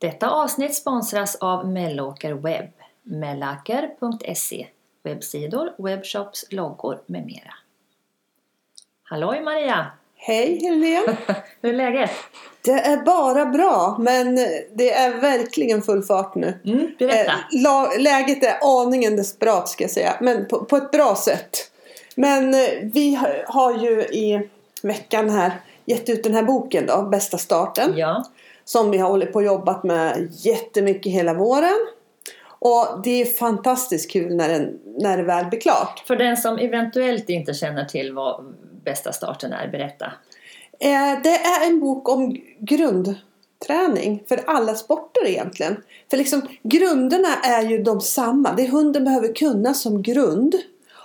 [0.00, 4.66] Detta avsnitt sponsras av Mellåker Webb, mellaker.se,
[5.02, 7.54] webbsidor, webbshops, loggor med mera.
[9.02, 9.86] Halloj Maria!
[10.16, 11.16] Hej Helene!
[11.62, 12.10] Hur är läget?
[12.64, 14.34] Det är bara bra men
[14.74, 16.60] det är verkligen full fart nu.
[16.64, 17.32] Mm, berätta!
[17.32, 21.70] Eh, läget är aningen desperat ska jag säga men på, på ett bra sätt.
[22.14, 24.48] Men eh, vi har, har ju i
[24.82, 25.52] veckan här
[25.84, 27.92] gett ut den här boken då, Bästa starten.
[27.96, 28.24] Ja,
[28.72, 31.86] Som vi har hållit på och jobbat med jättemycket hela våren.
[32.42, 36.02] Och det är fantastiskt kul när, den, när det väl blir klart.
[36.06, 38.54] för den som eventuellt inte känner till vad
[38.84, 40.06] bästa starten är, berätta.
[40.80, 45.76] Eh, Det är en bok om grundträning för alla sporter egentligen.
[46.10, 48.52] För liksom grunderna är ju de samma.
[48.52, 50.54] Det hunden behöver kunna som grund.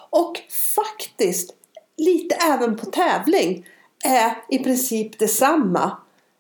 [0.10, 0.42] Och
[0.76, 1.54] faktiskt
[1.98, 3.66] lite även på tävling
[4.04, 5.98] är i princip detsamma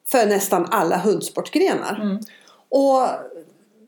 [0.09, 1.99] för nästan alla hundsportgrenar.
[2.01, 2.19] Mm.
[2.69, 3.07] Och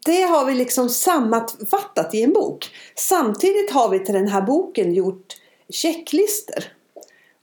[0.05, 2.69] det har vi liksom sammanfattat i en bok.
[2.95, 5.33] Samtidigt har vi till den här boken gjort
[5.69, 6.73] checklister.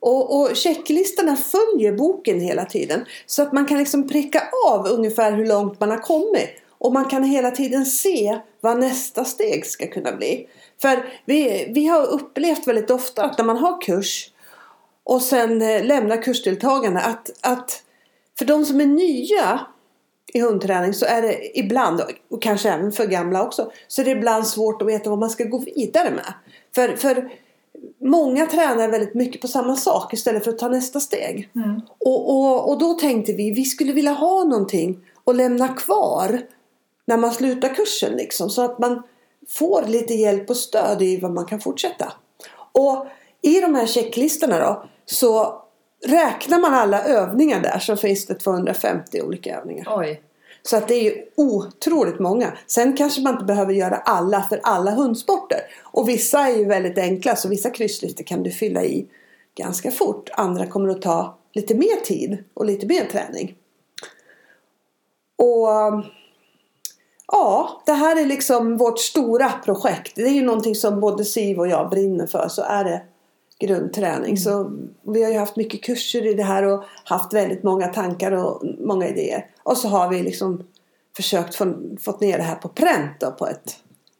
[0.00, 3.04] Och, och checklistorna följer boken hela tiden.
[3.26, 6.50] Så att man kan liksom pricka av ungefär hur långt man har kommit.
[6.68, 10.48] Och man kan hela tiden se vad nästa steg ska kunna bli.
[10.82, 14.30] För vi, vi har upplevt väldigt ofta att när man har kurs
[15.04, 17.82] och sen eh, lämnar kursdeltagarna att, att
[18.38, 19.60] för de som är nya
[20.32, 24.10] i hundträning så är det ibland, och kanske även för gamla också, så är det
[24.10, 26.34] ibland svårt att veta vad man ska gå vidare med.
[26.74, 27.30] För, för
[28.00, 31.50] många tränar väldigt mycket på samma sak istället för att ta nästa steg.
[31.54, 31.80] Mm.
[31.98, 36.40] Och, och, och då tänkte vi, vi skulle vilja ha någonting att lämna kvar
[37.06, 38.50] när man slutar kursen liksom.
[38.50, 39.02] Så att man
[39.48, 42.12] får lite hjälp och stöd i vad man kan fortsätta.
[42.72, 43.06] Och
[43.42, 45.63] i de här checklistorna då så
[46.04, 49.86] räknar man alla övningar där så finns det 250 olika övningar.
[49.90, 50.22] Oj,
[50.62, 52.52] Så att det är ju otroligt många.
[52.66, 55.60] Sen kanske man inte behöver göra alla för alla hundsporter.
[55.82, 59.08] Och vissa är ju väldigt enkla så vissa krysslistor kan du fylla i
[59.54, 60.30] ganska fort.
[60.32, 63.54] Andra kommer att ta lite mer tid och lite mer träning.
[65.38, 65.68] Och
[67.26, 70.12] ja, det här är liksom vårt stora projekt.
[70.16, 72.48] Det är ju någonting som både Siv och jag brinner för.
[72.48, 73.02] Så är det
[73.66, 74.36] grundträning.
[74.36, 74.70] Så
[75.02, 78.62] vi har ju haft mycket kurser i det här och haft väldigt många tankar och
[78.78, 79.46] många idéer.
[79.62, 80.64] Och så har vi liksom
[81.16, 83.76] försökt få fått ner det här på pränt då, på ett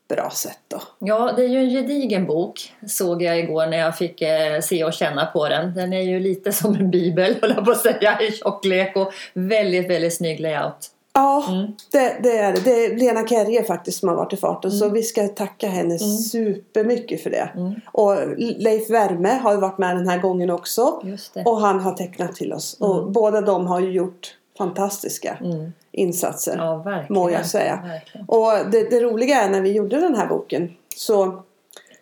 [0.09, 0.83] bra sätt då.
[0.99, 4.85] Ja, det är ju en gedigen bok såg jag igår när jag fick eh, se
[4.85, 5.75] och känna på den.
[5.75, 9.13] Den är ju lite som en bibel, höll jag på att säga, i tjocklek och
[9.35, 10.91] väldigt, väldigt snygg layout.
[11.15, 11.67] Ja, Mm.
[11.93, 12.61] det, det är det.
[12.65, 14.71] Det är Lena Kerje faktiskt som har varit i farten.
[14.71, 15.99] Så vi ska tacka henne Mm.
[15.99, 17.51] supermycket för det.
[17.57, 17.75] Mm.
[17.93, 21.03] Och Leif Värme har ju varit med den här gången också.
[21.45, 22.77] Och han har tecknat till oss.
[22.81, 25.73] Och båda de har ju gjort fantastiska Mm.
[25.93, 26.57] insatser.
[26.59, 27.23] Ja, verkligen.
[27.23, 27.83] Må jag säga.
[27.87, 28.27] Verkligen.
[28.29, 31.43] Och det, det roliga är när vi gjorde den här boken så,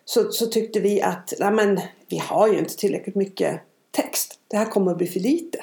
[0.05, 4.39] så, så tyckte vi att nej men, vi har ju inte tillräckligt mycket text.
[4.47, 5.57] Det här kommer att bli för lite.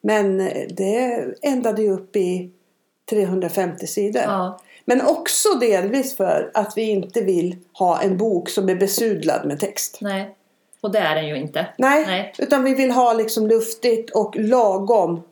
[0.00, 2.50] Men eh, det ändade ju upp i
[3.10, 4.22] 350 sidor.
[4.22, 9.46] Ja, Men också delvis för att vi inte vill ha en bok som är besudlad
[9.46, 9.98] med text.
[10.00, 10.34] nej.
[10.80, 11.66] Och det är den ju inte.
[11.78, 12.34] Nej, Nej.
[12.38, 15.22] utan vi vill ha liksom luftigt och lagom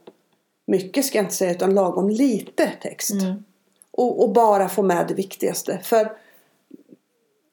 [0.67, 3.11] mycket ska jag inte säga utan lagom lite text.
[3.11, 3.45] Mm.
[3.91, 5.81] Och, och bara få med det viktigaste.
[5.83, 6.13] För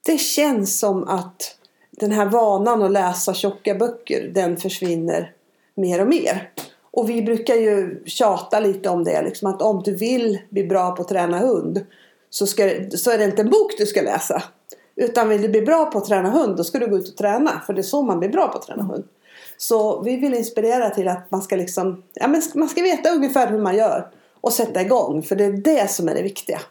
[0.06, 1.58] det känns som att
[1.92, 5.34] den här vanan att läsa tjocka böcker den försvinner
[5.76, 6.52] mer och mer.
[6.92, 9.22] Och vi brukar ju tjata lite om det.
[9.22, 11.86] Liksom att om du vill bli bra på att träna hund
[12.30, 12.64] så, ska,
[12.96, 14.44] så är det inte en bok du ska läsa.
[14.96, 17.18] Utan vill du bli bra på att träna hund då ska du gå ut och
[17.18, 17.62] träna.
[17.66, 19.04] För det är så man blir bra på att träna hund.
[19.58, 23.48] Så vi vill inspirera till att man ska liksom, ja men man ska veta ungefär
[23.48, 24.12] hur man gör.
[24.42, 25.24] Och sätta igång.
[25.24, 26.62] För det är det som är det viktiga.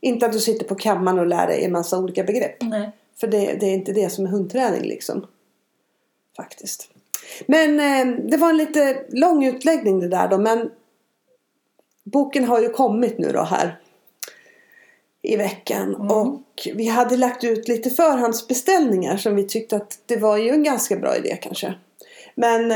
[0.00, 2.62] Inte att du sitter på kammaren och lär dig en massa olika begrepp.
[2.62, 2.90] Nej.
[3.20, 5.26] För det, det är inte det som är hundträning liksom.
[6.36, 6.90] Faktiskt.
[7.46, 10.38] Men eh, det var en lite lång utläggning det där då.
[10.38, 10.70] Men
[12.04, 13.80] boken har ju kommit nu då här.
[15.22, 15.94] I veckan.
[15.94, 16.10] Mm.
[16.10, 16.42] Och
[16.74, 19.16] vi hade lagt ut lite förhandsbeställningar.
[19.16, 21.74] Som vi tyckte att det var ju en ganska bra idé kanske.
[22.34, 22.74] Men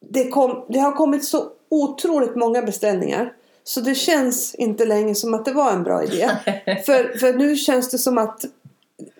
[0.00, 3.32] det, kom, det har kommit så otroligt många beställningar.
[3.64, 6.30] Så det känns inte längre som att det var en bra idé.
[6.86, 8.44] för, för nu känns det som att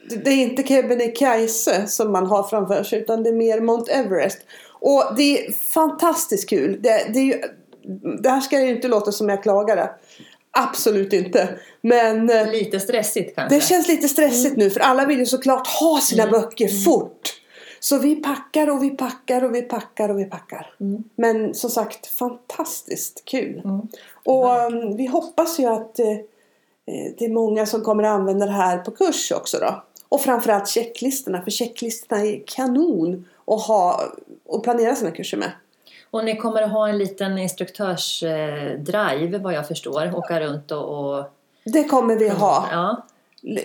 [0.08, 4.38] det är inte Kebnekaise som man har framför sig utan det är mer Mount Everest.
[4.69, 6.78] Och det är fantastiskt kul.
[6.82, 7.43] Det, det, ju,
[8.22, 9.90] det här ska ju inte låta som jag klagade.
[10.50, 11.49] Absolut inte.
[11.81, 13.56] Men eh, Lite stressigt kanske.
[13.56, 17.43] det känns lite stressigt nu för alla vill ju såklart ha sina böcker fort.
[17.81, 20.75] Så vi packar och vi packar och vi packar och vi packar.
[20.81, 21.05] Mm.
[21.16, 23.62] Men som sagt fantastiskt kul.
[23.64, 23.88] Mm.
[24.25, 28.46] Och um, vi hoppas ju att eh, eh, det är många som kommer att använda
[28.46, 29.82] det här på kurs också då.
[30.12, 31.43] Och framförallt checklistorna.
[31.43, 34.00] För checklistorna är kanon att ha
[34.47, 35.53] och planera sina kurser med.
[36.11, 40.17] Och ni kommer att ha en liten instruktörsdrive vad jag förstår.
[40.17, 41.19] Åka runt och...
[41.19, 41.25] och
[41.64, 42.69] Det kommer vi ha.
[42.73, 43.06] Ja.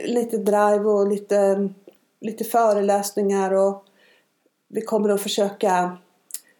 [0.06, 1.70] Lite drive och lite,
[2.22, 3.86] lite föreläsningar och
[4.68, 5.98] vi kommer att försöka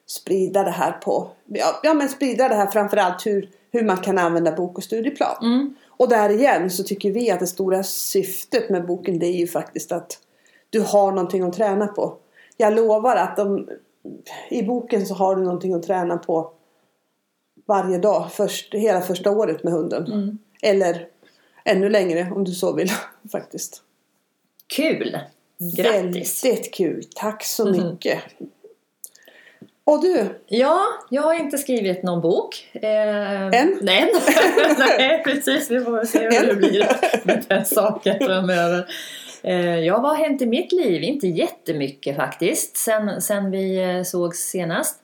[0.07, 4.18] sprida det här på, ja, ja men sprida det här framförallt hur, hur man kan
[4.18, 5.36] använda bok och studieplan.
[5.42, 5.75] Mm.
[5.97, 9.47] Och där igen så tycker vi att det stora syftet med boken det är ju
[9.47, 10.19] faktiskt att
[10.69, 12.17] du har någonting att träna på.
[12.57, 13.69] Jag lovar att de,
[14.49, 16.51] i boken så har du någonting att träna på
[17.65, 20.05] varje dag, först, hela första året med hunden.
[20.11, 20.38] Mm.
[20.61, 21.07] Eller
[21.65, 22.91] ännu längre om du så vill
[23.31, 23.81] faktiskt.
[24.75, 25.19] Kul!
[25.77, 26.45] Grattis!
[26.45, 27.88] Väldigt kul, tack så Mhm.
[27.88, 28.19] mycket.
[29.88, 32.69] Och du, Ja, jag har inte skrivit någon bok.
[32.74, 33.78] Eh, Än?
[33.81, 34.12] Nej,
[34.78, 35.72] Nej, precis.
[35.72, 36.88] Vi får se hur det blir
[37.24, 38.88] med den saken framöver.
[39.44, 41.04] Eh, ja, vad har hänt i mitt liv?
[41.04, 42.78] Inte jättemycket faktiskt.
[42.78, 45.00] Sen, sen vi eh, sågs senast.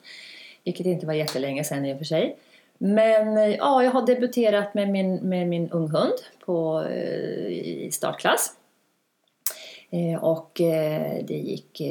[0.63, 2.37] Vilket inte var jättelänge sen i och för sig.
[2.77, 6.13] Men eh, ja, jag har debuterat med min, med min unghund
[6.45, 8.53] på, eh, i startklass.
[10.21, 10.51] Och
[11.23, 11.81] det gick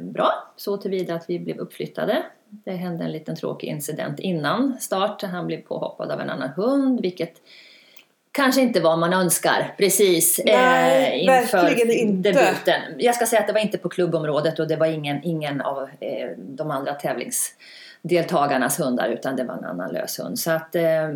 [0.00, 2.22] bra så tillvida att vi blev uppflyttade.
[2.64, 5.22] Det hände en liten tråkig incident innan start.
[5.22, 7.34] Han blev påhoppad av en annan hund vilket
[8.32, 12.30] kanske inte vad man önskar precis Nej, inför verkligen inte.
[12.30, 12.82] debuten.
[12.98, 15.82] Jag ska säga att det var inte på klubbområdet och det var ingen, ingen av
[15.82, 20.38] eh, de andra tävlingsdeltagarnas hundar utan det var en annan lös hund.
[20.38, 21.08] Så att eh,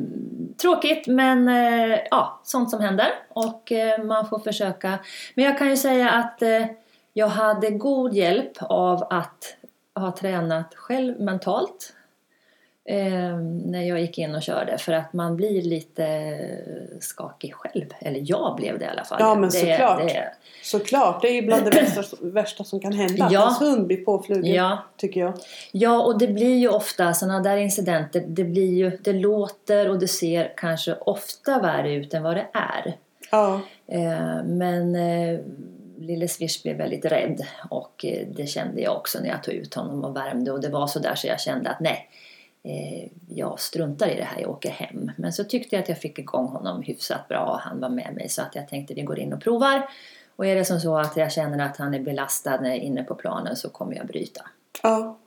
[0.62, 4.98] tråkigt men eh, ja, sånt som händer och eh, man får försöka.
[5.34, 6.66] Men jag kan ju säga att eh,
[7.12, 9.56] jag hade god hjälp av att
[9.96, 11.92] ha tränat själv mentalt
[12.84, 16.38] eh, när jag gick in och körde för att man blir lite
[17.00, 17.86] skakig själv.
[18.00, 19.18] Eller jag blev det i alla fall.
[19.20, 19.98] Ja, men det, såklart.
[20.08, 20.32] Det,
[20.62, 23.24] såklart, det är ju bland det värsta, värsta som kan hända.
[23.24, 23.40] Att Ja.
[23.42, 25.32] ens hund blir påflugen, ja, tycker jag.
[25.72, 28.24] Ja, och det blir ju ofta sådana där incidenter.
[28.26, 32.46] Det blir ju, det låter och det ser kanske ofta värre ut än vad det
[32.52, 32.96] är.
[33.30, 35.40] Ja, Eh, men eh,
[35.98, 39.74] lille Swish blev väldigt rädd och eh, det kände jag också när jag tog ut
[39.74, 42.10] honom och värmde och det var så där så jag kände att nej,
[42.62, 45.10] eh, jag struntar i det här, jag åker hem.
[45.16, 48.14] Men så tyckte jag att jag fick igång honom hyfsat bra och han var med
[48.14, 49.88] mig så att jag tänkte vi går in och provar.
[50.36, 52.82] Och är det som så att jag känner att han är belastad när jag är
[52.82, 54.42] inne på planen så kommer jag bryta.
[54.82, 55.18] ja.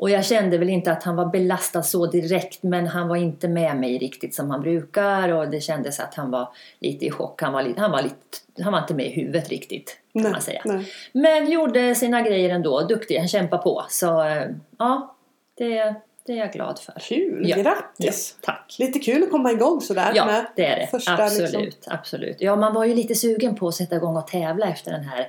[0.00, 3.48] Och jag kände väl inte att han var belastad så direkt men han var inte
[3.48, 6.48] med mig riktigt som han brukar och det kändes att han var
[6.80, 7.42] lite i chock.
[7.42, 8.16] Han var, lite, han var, lite,
[8.62, 10.62] han var inte med i huvudet riktigt kan Nej, man säga.
[10.64, 10.86] nej.
[11.12, 13.84] Men gjorde sina grejer ändå, duktig, han kämpade på.
[13.88, 14.46] Så eh,
[14.78, 15.16] ja,
[15.58, 15.94] det,
[16.26, 16.94] det är jag glad för.
[17.00, 17.56] Kul, Ja.
[17.56, 18.36] Ja, grattis!
[18.40, 18.76] tack.
[18.78, 20.86] Lite kul att komma igång sådär Ja, med det är det.
[20.86, 21.92] första, absolut, liksom.
[21.92, 22.36] absolut.
[22.40, 25.28] Ja, man var ju lite sugen på att sätta igång och tävla efter den här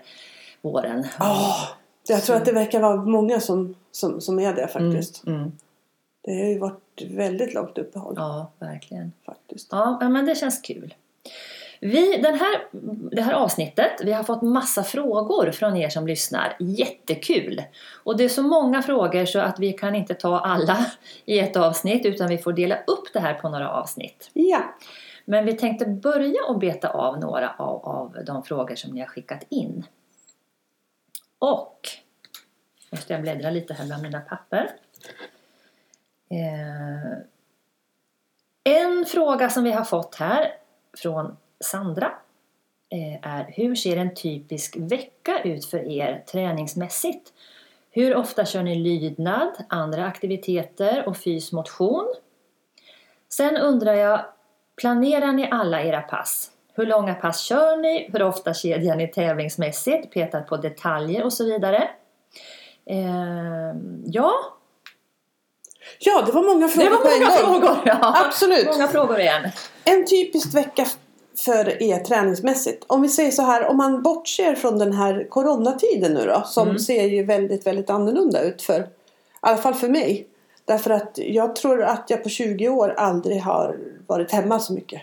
[0.61, 1.07] våren.
[1.19, 1.63] Åh,
[2.07, 5.27] jag tror att det verkar vara många som, som, som är det Mm, faktiskt.
[5.27, 5.51] mm.
[6.23, 9.11] Det har ju varit väldigt långt uppehåll Ja, verkligen.
[9.25, 9.67] faktiskt.
[9.71, 10.93] Ja, ja, men det känns kul.
[11.79, 12.67] Vi, den här,
[13.15, 16.55] det här avsnittet, vi har fått massa frågor från er som lyssnar.
[16.59, 17.63] Jättekul!
[18.03, 20.85] Och det är så många frågor så att vi kan inte ta alla
[21.25, 24.29] i ett avsnitt utan vi får dela upp det här på några avsnitt.
[24.33, 24.75] Ja,
[25.25, 29.07] Men vi tänkte börja och beta av några av, av de frågor som ni har
[29.07, 29.83] skickat in.
[31.39, 31.77] Och,
[32.91, 34.71] måste jag bläddra lite här bland mina papper.
[36.29, 37.17] Eh,
[38.63, 40.53] en fråga som vi har fått här
[40.97, 42.11] från Sandra
[42.89, 47.33] eh, är hur ser en typisk vecka ut för er träningsmässigt?
[47.91, 52.13] Hur ofta kör ni lydnad, andra aktiviteter och fysmotion?
[53.29, 54.25] Sen undrar jag,
[54.75, 56.51] planerar ni alla era pass?
[56.73, 58.09] Hur långa pass kör ni?
[58.13, 60.13] Hur ofta kedjar ni tävlingsmässigt?
[60.13, 61.89] Petar på detaljer och så vidare.
[62.85, 64.31] Eh, ja,
[65.99, 67.77] ja det var många frågor det var många frågor!
[67.85, 68.25] Ja.
[68.25, 68.67] Absolut!
[68.67, 69.49] Många frågor igen.
[69.83, 70.85] En typisk vecka
[71.45, 72.83] för er träningsmässigt.
[72.87, 76.43] Om vi säger så här, om man bortser från den här coronatiden nu då.
[76.45, 76.79] Som Mm.
[76.79, 78.85] ser ju väldigt, väldigt annorlunda ut för, i
[79.39, 80.27] alla fall för mig.
[80.65, 85.01] Därför att jag tror att jag på 20 år aldrig har varit hemma så mycket.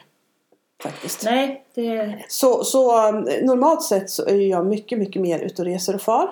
[0.82, 1.24] Faktiskt.
[1.24, 2.24] Nej, det...
[2.28, 3.10] Så, så
[3.42, 6.30] normalt sett så är jag mycket, mycket mer ute och reser och far.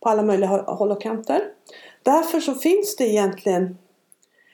[0.00, 1.42] På alla möjliga håll och kanter.
[2.02, 3.78] Därför så finns det egentligen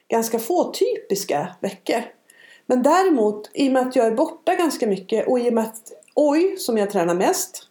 [0.09, 2.03] ganska få typiska veckor.
[2.67, 5.65] Men däremot, i och med att jag är borta ganska mycket och i och med
[5.65, 7.69] att Oj, som jag tränar mest,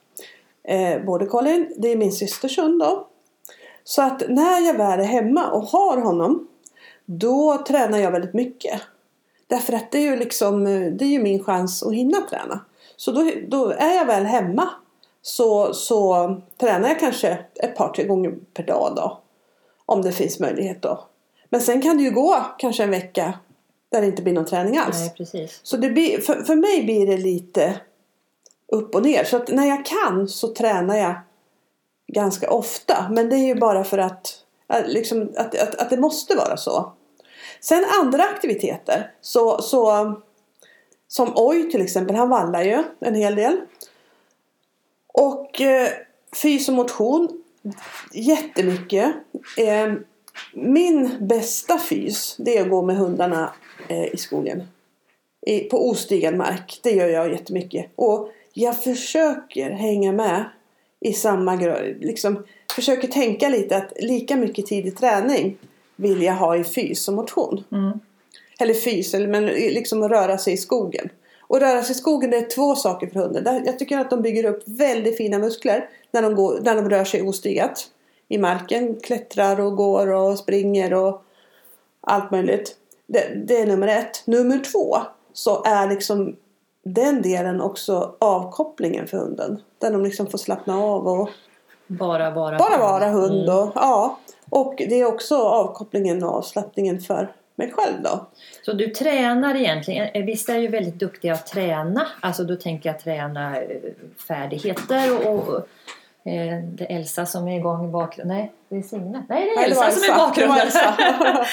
[0.64, 3.08] eh, både Colin, det är min systers hund då.
[3.84, 6.48] Så att när jag väl är hemma och har honom
[7.06, 8.82] då tränar jag väldigt mycket.
[9.48, 12.60] Därför att det är ju liksom eh, det är ju min chans att hinna träna.
[12.96, 14.70] Så då, då är jag väl hemma
[15.28, 19.22] så, så tränar jag kanske ett par, tre gånger per dag då.
[19.86, 21.04] Om det finns möjlighet då.
[21.50, 23.40] Men sen kan det ju gå kanske en vecka
[23.90, 25.00] där det inte blir någon träning alls.
[25.00, 25.60] Nej, precis.
[25.64, 27.80] Så det blir, för, för mig blir det lite
[28.68, 29.24] upp och ner.
[29.24, 31.16] Så att när jag kan så tränar jag
[32.08, 33.08] ganska ofta.
[33.12, 34.44] Men det är ju bara för att,
[34.86, 36.94] liksom, att, att, att det måste vara så.
[37.62, 39.12] Sen andra aktiviteter.
[39.22, 40.14] Så, så,
[41.08, 43.58] som Oj till exempel, han vallar ju en hel del.
[45.16, 45.90] Och eh,
[46.42, 47.44] fys och motion
[48.14, 49.14] jättemycket.
[49.58, 49.94] Eh,
[50.54, 53.54] min bästa fys det är att gå med hundarna
[53.88, 54.64] eh, i skogen.
[55.42, 56.80] I, på ostigad mark.
[56.84, 57.92] Det gör jag jättemycket.
[57.96, 60.46] Och jag försöker hänga med
[61.00, 61.56] i samma.
[62.00, 62.44] Liksom,
[62.76, 65.58] försöker tänka lite att lika mycket tid i träning
[65.96, 67.64] vill jag ha i fys och motion.
[67.72, 68.00] Mm.
[68.60, 71.10] Eller fys, men liksom att röra sig i skogen.
[71.48, 73.64] Och röra sig i skogen det är två saker för hunden.
[73.66, 77.04] Jag tycker att de bygger upp väldigt fina muskler när de, går, när de rör
[77.04, 77.88] sig ostigat
[78.28, 79.00] i marken.
[79.00, 81.24] Klättrar och går och springer och
[82.02, 82.76] allt möjligt.
[83.08, 84.28] Det, det är nummer ett.
[84.28, 84.98] Nummer två
[85.34, 86.36] så är liksom
[86.84, 89.62] den delen också avkopplingen för hunden.
[89.80, 91.30] Där de liksom får slappna av och
[91.88, 93.50] Bara vara bara vara hund.
[93.50, 93.58] Mm.
[93.58, 94.20] Och, ja.
[94.50, 98.26] och det är också avkopplingen och avslappningen för mig själv då.
[98.66, 102.90] Så du tränar egentligen, eh, visst är ju väldigt duktiga att träna, alltså då tänker
[102.90, 103.68] jag träna eh,
[104.28, 105.56] färdigheter och, och
[106.32, 109.52] eh, det är Elsa som är igång i bakgrunden, nej det är Signe, nej det
[109.52, 110.28] är var Elsa som är i Elsa.
[110.28, 110.58] Bakgrunden.
[110.60, 111.46] Elsa.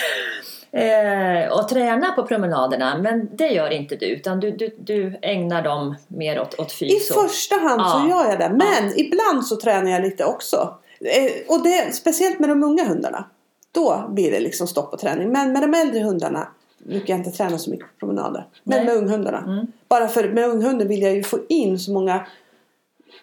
[1.52, 5.62] eh, och träna på promenaderna, men det gör inte du utan du, du, du ägnar
[5.62, 7.10] dem mer åt, åt I fys.
[7.10, 8.10] och- första hand så Ja.
[8.10, 8.48] gör jag det.
[8.48, 10.74] Men ibland så tränar jag lite också.
[11.00, 13.24] Eh, och det, speciellt med de unga hundarna.
[13.72, 15.32] Då blir det liksom stopp på träning.
[15.32, 16.48] Men med de äldre hundarna
[16.78, 18.46] brukar jag inte träna så mycket på promenader.
[18.62, 18.86] Men Nej.
[18.86, 19.38] med unghundarna.
[19.38, 19.66] Mm.
[19.88, 22.26] Bara för med unghunden vill jag ju få in så många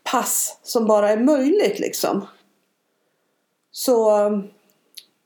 [0.03, 2.27] pass som bara är möjligt liksom.
[3.71, 4.09] Så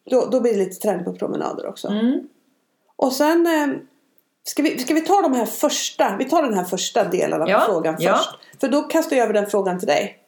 [0.10, 1.88] då, då blir det lite träning på promenader också.
[1.88, 2.28] Mm.
[2.96, 3.78] Och sen eh,
[4.44, 7.50] ska, vi, ska vi ta de här första, vi tar den här första delen av
[7.50, 8.16] Ja, frågan ja.
[8.16, 8.62] först.
[8.62, 10.23] För då kastar jag över den frågan till dig.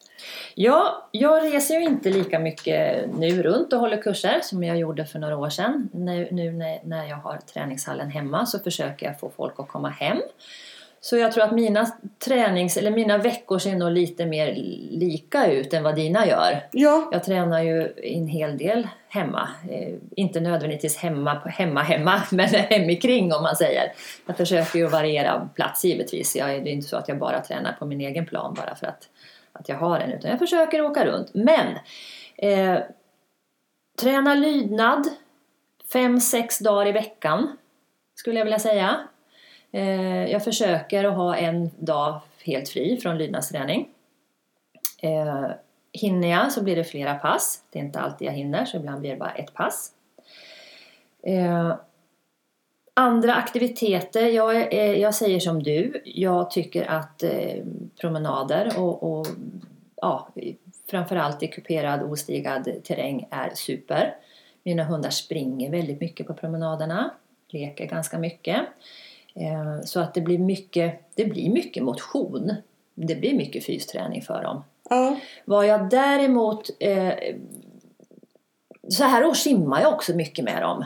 [0.56, 5.06] Ja, jag reser ju inte lika mycket nu runt och håller kurser som jag gjorde
[5.06, 5.90] för några år sedan.
[5.94, 6.52] Nu, nu
[6.84, 10.18] när, jag har träningshallen hemma så försöker jag få folk att komma hem.
[11.02, 11.88] Så jag tror att mina
[12.26, 14.56] tränings eller mina veckor ser nog lite mer
[14.92, 16.68] lika ut än vad dina gör.
[16.72, 19.50] Ja, Jag tränar ju en hel del hemma.
[19.70, 23.92] Eh, inte nödvändigtvis hemma, hemma, hemma, men hemikring om man säger.
[24.26, 26.36] Jag försöker ju variera plats givetvis.
[26.36, 28.88] Jag, det är inte så att jag bara tränar på min egen plan bara för
[28.88, 29.10] att,
[29.56, 30.12] att jag har en.
[30.12, 31.34] Utan jag försöker åka runt.
[31.34, 31.78] Men
[32.38, 32.80] eh,
[34.02, 35.08] träna lydnad
[35.94, 37.58] fem, sex dagar i veckan
[38.16, 39.00] skulle jag vilja säga.
[39.72, 43.90] Eh, jag försöker att ha en dag helt fri från lydnadsträning.
[45.02, 45.50] Eh,
[45.94, 47.64] hinner jag så blir det flera pass.
[47.70, 49.92] Det är inte alltid jag hinner så ibland blir det bara ett pass.
[51.24, 51.76] Eh,
[52.98, 56.02] andra aktiviteter, jag, eh, jag säger som du.
[56.06, 57.64] Jag tycker att eh,
[58.02, 59.28] promenader och, och
[60.02, 60.30] ja,
[60.90, 64.16] framförallt i kuperad ostigad terräng är super.
[64.64, 67.12] Mina hundar springer väldigt mycket på promenaderna,
[67.50, 68.58] leker ganska mycket.
[69.34, 72.54] Eh, Så att det blir mycket, det blir mycket motion.
[72.94, 74.64] Det blir mycket fysträning för dem.
[74.90, 76.70] ja, Vad jag däremot...
[78.90, 80.86] Så här års simmar jag också mycket med dem.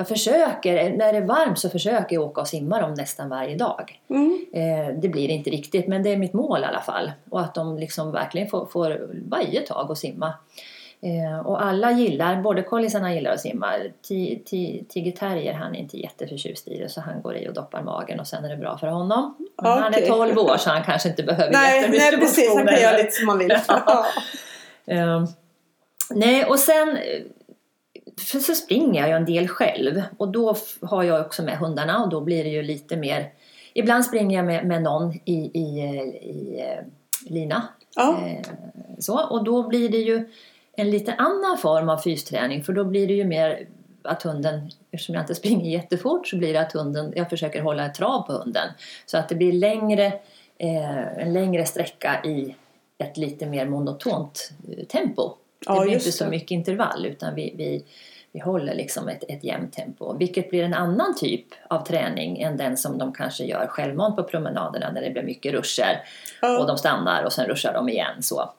[0.00, 3.56] Jag försöker, när det är varmt så försöker jag åka och simma dem nästan varje
[3.56, 4.00] dag.
[4.10, 7.12] mm, Eh, det blir inte riktigt, men det är mitt mål i alla fall.
[7.30, 10.34] Och att de liksom verkligen får, får varje tag att simma.
[11.02, 13.72] Eh, och alla gillar, både collisarna gillar att simma.
[14.08, 17.54] Ti- ti- Tiger terrier han är inte jätteförtjust i det så han går i och
[17.54, 19.34] doppar magen och sen är det bra för honom.
[19.62, 20.08] Men han är Okej.
[20.08, 22.54] 12 år så han kanske inte behöver nej, jättemycket nej precis.
[22.56, 23.48] Han kan göra lite som man vill.
[23.66, 24.06] Ja.
[24.86, 25.24] Eh,
[26.10, 26.98] nej, och sen
[28.18, 32.02] för så springer jag ju en del själv och då har jag också med hundarna
[32.02, 33.30] och då blir det ju lite mer
[33.74, 36.84] Ibland springer jag med, med någon i, i, eh, i eh,
[37.30, 37.68] lina.
[37.96, 38.26] Ja.
[38.26, 38.46] Eh,
[38.98, 40.28] så, och då blir det ju
[40.72, 43.66] en lite annan form av fysträning för då blir det ju mer
[44.02, 47.86] att hunden, eftersom jag inte springer jättefort så blir det att hunden, jag försöker hålla
[47.86, 48.68] ett trav på hunden.
[49.06, 50.12] Så att det blir längre,
[50.58, 52.54] en längre sträcka i
[52.98, 54.52] ett lite mer monotont
[54.88, 55.34] tempo.
[55.66, 56.30] Det Ja, blir inte så det.
[56.30, 57.84] mycket intervall utan vi, vi,
[58.32, 60.16] vi håller liksom ett, ett jämnt tempo.
[60.16, 64.22] Vilket blir en annan typ av träning än den som de kanske gör självmant på
[64.24, 66.02] promenaderna där det blir mycket ruscher
[66.42, 66.64] och Ja.
[66.66, 68.22] de stannar och sen ruschar de igen.
[68.22, 68.50] Så,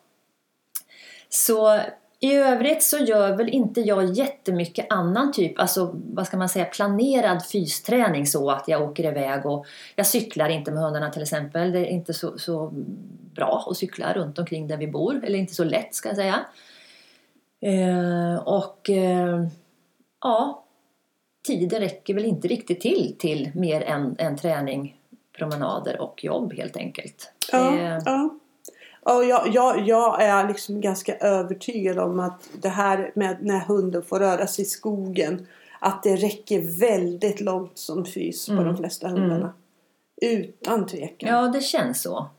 [1.30, 1.80] så
[2.20, 6.66] I övrigt så gör väl inte jag jättemycket annan typ, alltså vad ska man säga,
[6.66, 9.66] planerad fysträning så att jag åker iväg och
[9.96, 11.72] jag cyklar inte med hundarna till exempel.
[11.72, 12.70] Det är inte så, så
[13.36, 16.40] bra att cykla runt omkring där vi bor, eller inte så lätt ska jag säga.
[17.62, 19.46] Eh, och eh,
[20.22, 20.64] ja,
[21.48, 24.96] tiden räcker väl inte riktigt till till mer än, än träning,
[25.38, 27.32] promenader och jobb helt enkelt.
[27.52, 28.30] Ja, Eh, ja.
[29.04, 34.04] Och jag, jag, jag är liksom ganska övertygad om att det här med när hunden
[34.04, 35.48] får röra sig i skogen
[35.80, 38.66] att det räcker väldigt långt som fys på Mm.
[38.66, 39.54] de flesta hundarna.
[40.22, 41.30] Utan tvekan.
[41.30, 42.30] Ja, det känns så.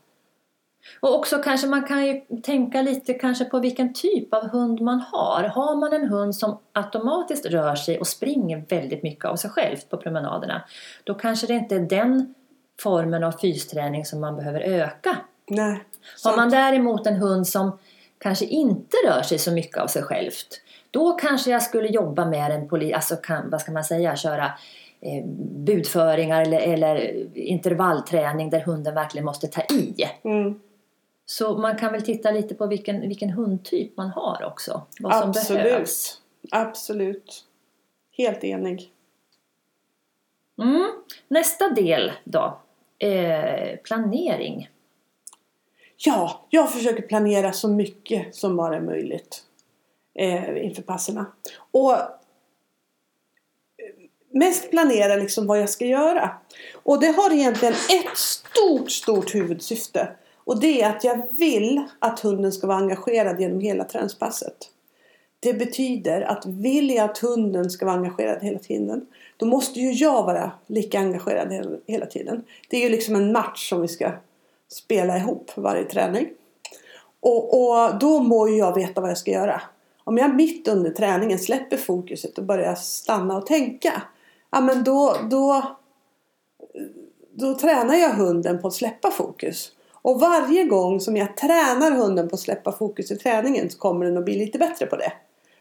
[0.99, 5.03] Och också kanske man kan ju tänka lite kanske på vilken typ av hund man
[5.11, 5.43] har.
[5.43, 9.77] Har man en hund som automatiskt rör sig och springer väldigt mycket av sig själv
[9.89, 10.63] på promenaderna,
[11.03, 12.33] då kanske det inte är den
[12.79, 15.17] formen av fysträning som man behöver öka.
[15.47, 15.83] Nej.
[16.23, 17.77] Har man däremot en hund som
[18.17, 20.61] kanske inte rör sig så mycket av sig självt,
[20.91, 24.45] då kanske jag skulle jobba med en poli, alltså kan, vad ska man säga, köra
[25.01, 25.25] eh,
[25.65, 29.95] budföringar eller, eller intervallträning där hunden verkligen måste ta i.
[30.23, 30.59] Mm.
[31.25, 34.81] Så man kan väl titta lite på vilken, vilken hundtyp man har också.
[34.99, 35.63] Vad som Absolut.
[35.63, 36.21] behövs.
[36.51, 37.45] Absolut.
[38.17, 38.91] Helt enig.
[40.61, 40.91] Mm.
[41.27, 42.59] Nästa del då.
[42.99, 44.69] Eh, planering.
[45.97, 49.43] Ja, jag försöker planera så mycket som bara är möjligt
[50.15, 51.25] eh, inför passerna.
[51.71, 51.99] Och eh,
[54.31, 56.37] mest planera liksom vad jag ska göra.
[56.83, 60.15] Och det har egentligen ett stort, stort huvudsyfte.
[60.45, 64.69] Och det är att jag vill att hunden ska vara engagerad genom hela träningspasset.
[65.39, 69.05] Det betyder att vill jag att hunden ska vara engagerad hela tiden
[69.37, 72.43] då måste ju jag vara lika engagerad hela- hela tiden.
[72.69, 74.11] Det är ju liksom en match som vi ska
[74.67, 76.29] spela ihop varje träning.
[77.19, 79.61] Och, och då må ju jag veta vad jag ska göra.
[80.03, 84.01] Om jag mitt under träningen släpper fokuset och börjar stanna och tänka.
[84.51, 85.63] Ja men då, då,
[87.31, 89.71] då tränar jag hunden på att släppa fokus.
[90.03, 94.05] Och varje gång som jag tränar hunden på att släppa fokus i träningen så kommer
[94.05, 95.13] den att bli lite bättre på det.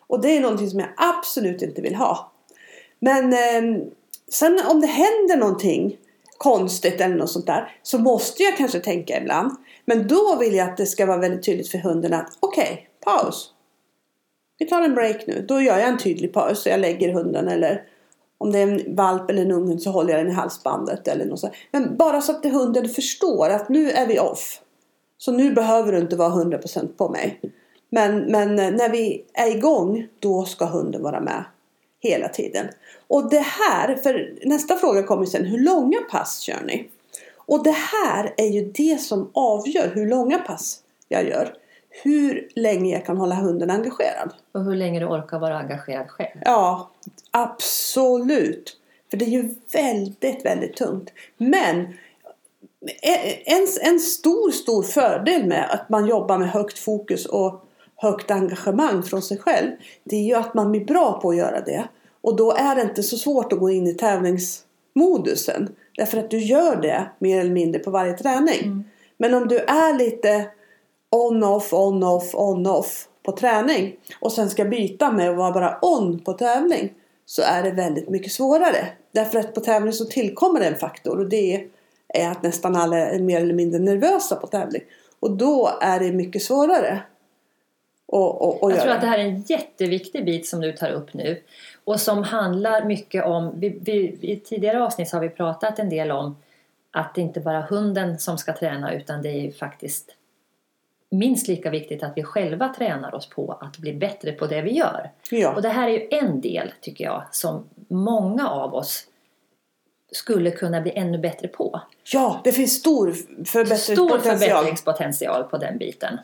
[0.07, 2.33] Och det är någonting som jag absolut inte vill ha.
[2.99, 3.83] Men eh,
[4.33, 5.97] sen om det händer någonting
[6.39, 9.51] konstigt eller något sånt där så måste jag kanske tänka ibland.
[9.85, 13.51] Men då vill jag att det ska vara väldigt tydligt för hunden att okej, paus.
[14.59, 15.45] Vi tar en break nu.
[15.49, 16.67] Då gör jag en tydlig paus.
[16.67, 17.85] och jag lägger hunden eller
[18.43, 21.25] om det är en valp eller en unghund så håller jag den i halsbandet eller
[21.25, 21.53] något sånt.
[21.71, 24.61] Men bara så att hunden förstår att nu är vi off.
[25.19, 27.41] Så nu behöver du inte vara 100% på mig.
[27.91, 31.45] Men, men eh, när vi är igång då ska hunden vara med
[32.01, 32.67] hela tiden.
[33.09, 36.89] Och det här, för nästa fråga kommer sen, hur långa pass kör ni?
[37.37, 41.55] Och det här är ju det som avgör hur långa pass jag gör.
[41.91, 44.33] Hur länge jag kan hålla hunden engagerad.
[44.53, 46.41] Och hur länge du orkar vara engagerad själv.
[46.45, 46.91] Ja,
[47.33, 48.77] absolut.
[49.11, 51.11] För det är ju väldigt, väldigt tungt.
[51.37, 51.87] Men
[53.45, 57.65] en, en stor, stor fördel med att man jobbar med högt fokus och
[57.97, 59.71] högt engagemang från sig själv.
[60.05, 61.89] Det är ju att man blir bra på att göra det.
[62.21, 65.69] Och då är det inte så svårt att gå in i tävlingsmodusen.
[65.97, 68.85] Därför att du gör det mer eller mindre på varje träning.
[69.17, 70.47] Men om du är lite
[71.11, 76.33] on-off, on-off, on-off på träning och sen ska byta med att vara bara on på
[76.33, 76.93] tävling
[77.33, 78.89] så är det väldigt mycket svårare.
[79.13, 81.67] Därför att på tävling så tillkommer en faktor och det
[82.09, 84.83] är att nästan alla är mer eller mindre nervösa på tävling.
[85.21, 87.03] Och då är det mycket svårare
[88.13, 90.91] att, att, att Jag tror att det här är en jätteviktig bit som du tar
[90.91, 91.43] upp nu.
[91.85, 96.11] Och som handlar mycket om, vi, vi, i tidigare avsnitt har vi pratat en del
[96.11, 96.37] om
[96.91, 100.11] att det inte bara är hunden som ska träna utan det är ju faktiskt
[101.13, 104.73] minst lika viktigt att vi själva tränar oss på att bli bättre på det vi
[104.73, 105.11] gör.
[105.31, 105.55] Ja.
[105.55, 109.07] Och det här är ju en del, tycker jag, som många av oss
[110.13, 111.81] skulle kunna bli ännu bättre på.
[112.13, 114.39] ja, det finns stor Stor förbättringspotential.
[114.39, 116.19] förbättringspotential på den biten.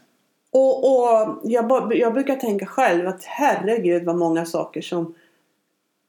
[0.51, 5.15] Och, och jag, jag brukar tänka själv att herregud vad många saker som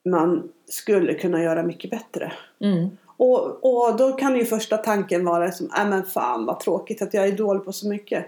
[0.09, 2.31] man skulle kunna göra mycket bättre.
[2.59, 2.89] Mm.
[3.05, 7.13] Och, och då kan ju första tanken vara som, äh men fan vad tråkigt att
[7.13, 8.25] jag är dålig på så mycket.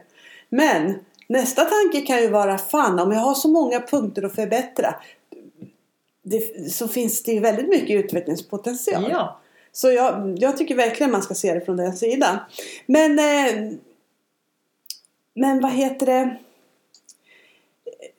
[0.52, 4.96] Men nästa tanke kan ju vara, fan om jag har så många punkter att förbättra.
[6.24, 9.08] Det, så finns det ju väldigt mycket utvecklingspotential.
[9.10, 9.40] Ja.
[9.72, 12.38] Så jag, jag tycker verkligen man ska se det från den sidan.
[12.86, 13.78] Men, eh,
[15.34, 16.38] men vad heter det?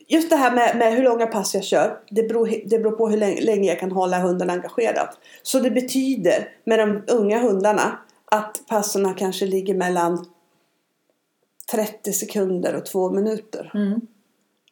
[0.08, 1.98] Just det här med, med hur långa pass jag kör.
[2.10, 5.08] Det beror, det beror på hur länge, länge jag kan hålla hunden engagerad.
[5.42, 10.26] Så det betyder med de unga hundarna att passerna kanske ligger mellan
[11.72, 13.70] 30 sekunder och 2 minuter.
[13.74, 14.00] Mm.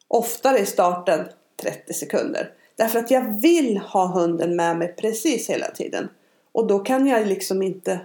[0.07, 1.25] Oftare i starten
[1.61, 2.49] 30 sekunder.
[2.75, 6.09] Därför att jag vill ha hunden med mig precis hela tiden.
[6.51, 7.99] Och då kan jag liksom inte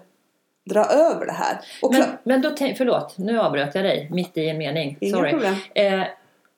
[0.64, 1.58] dra över det här.
[1.82, 4.96] Och Men, men då förlåt, nu avbröt jag dig mitt i en mening.
[5.00, 5.30] Inga Sorry.
[5.30, 5.54] problem.
[5.74, 6.02] Eh,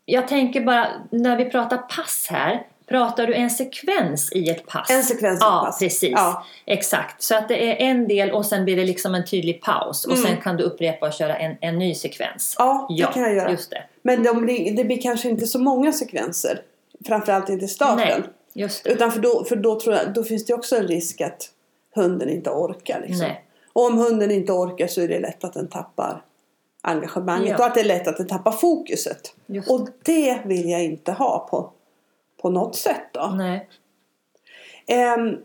[0.04, 4.90] jag tänker bara, när vi pratar pass här, pratar du en sekvens i ett pass?
[4.90, 5.78] En sekvens i ett Ja, pass.
[5.78, 6.10] precis.
[6.12, 6.44] Ja.
[6.66, 7.22] Exakt.
[7.22, 10.04] Så att det är en del och sen blir det liksom en tydlig paus.
[10.04, 10.24] Och Mm.
[10.26, 12.54] sen kan du upprepa och köra en, en ny sekvens.
[12.58, 13.50] Ja, det kan jag göra.
[13.50, 13.82] just det.
[14.02, 16.60] Men de blir, det blir kanske inte så många sekvenser.
[17.06, 17.96] Framförallt inte i starten.
[17.96, 18.22] Nej,
[18.54, 18.90] just det.
[18.90, 21.50] Utan för då, för då, tror jag, då finns det också en risk att
[21.94, 23.00] hunden inte orkar.
[23.00, 23.26] Liksom.
[23.26, 23.44] Nej.
[23.72, 26.22] Och om hunden inte orkar så är det lätt att den tappar
[26.82, 27.50] engagemanget.
[27.50, 27.58] Ja.
[27.58, 29.34] Och att det är lätt att den tappar fokuset.
[29.46, 31.70] Just Och det vill jag inte ha på,
[32.42, 33.08] på något sätt.
[33.12, 33.26] Då.
[33.36, 33.68] Nej.
[34.86, 35.36] Ehm,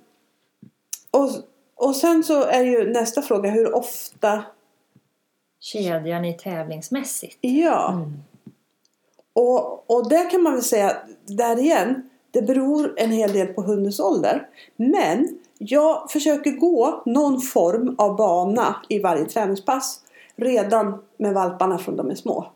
[1.12, 1.29] och,
[1.75, 4.43] och sen så är ju nästa fråga hur ofta
[5.60, 7.38] Kedjan i tävlingsmässigt.
[7.41, 7.91] Ja.
[7.91, 8.23] Mm.
[9.34, 13.62] Och, och där kan man väl säga, där igen, det beror en hel del på
[13.62, 14.47] hundens ålder.
[14.75, 19.99] Men jag försöker gå någon form av bana i varje träningspass
[20.36, 22.47] redan med valparna från de är små.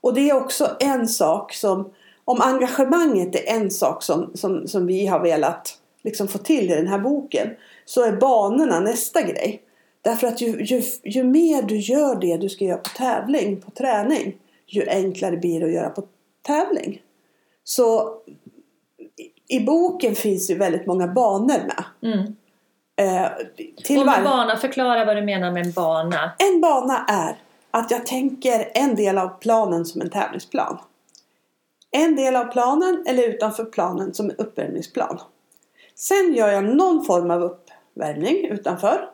[0.00, 1.90] Och det är också en sak som,
[2.30, 6.74] om engagemanget är en sak som, som, som vi har velat liksom få till i
[6.74, 7.48] den här boken,
[7.84, 9.62] så är banorna nästa grej.
[10.02, 13.70] Därför att ju, ju, ju mer du gör det du ska göra på tävling, på
[13.70, 16.02] träning, ju enklare blir det att göra på
[16.42, 17.02] tävling.
[17.64, 18.14] Så
[19.48, 21.84] i, boken finns ju väldigt många banor med.
[22.02, 22.36] Mm.
[22.96, 23.30] Eh,
[23.84, 26.32] till Och med bana, förklara vad du menar med en bana.
[26.38, 27.36] en bana är
[27.70, 30.78] att jag tänker en del av planen som en tävlingsplan.
[31.90, 35.20] En del av planen eller utanför planen som uppvärmningsplan.
[35.94, 39.08] Sen gör jag någon form av uppvärmning utanför.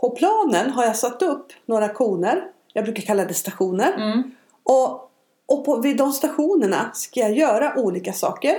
[0.00, 2.44] På planen har jag satt upp några koner.
[2.72, 3.92] Jag brukar kalla det stationer.
[3.92, 4.30] Mm.
[4.62, 5.10] Och,
[5.46, 8.56] och på, vid de stationerna ska jag göra olika saker.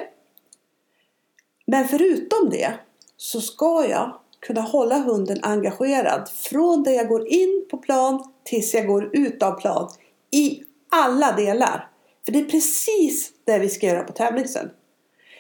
[1.66, 2.74] Men förutom det
[3.18, 8.74] så ska jag kunna hålla hunden engagerad från det jag går in på plan tills
[8.74, 9.90] jag går ut av plan.
[10.32, 11.90] I alla delar.
[12.26, 14.70] För det är precis det vi ska göra på tävling sen.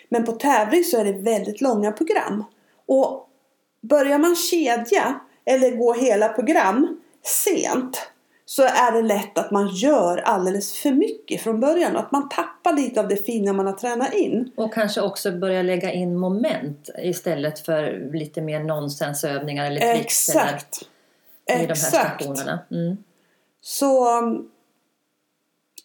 [0.09, 2.43] Men på tävling så är det väldigt långa program.
[2.87, 3.29] Och
[3.81, 8.11] börjar man kedja eller gå hela program sent
[8.45, 11.97] så är det lätt att man gör alldeles för mycket från början.
[11.97, 14.51] Att man tappar lite av det fina man har tränat in.
[14.55, 20.79] Och kanske också börja lägga in moment istället för lite mer nonsensövningar eller tricks Exakt.
[21.45, 22.23] eller, i de här Exakt.
[22.23, 22.59] stationerna.
[22.71, 22.97] Mm.
[23.61, 24.07] Så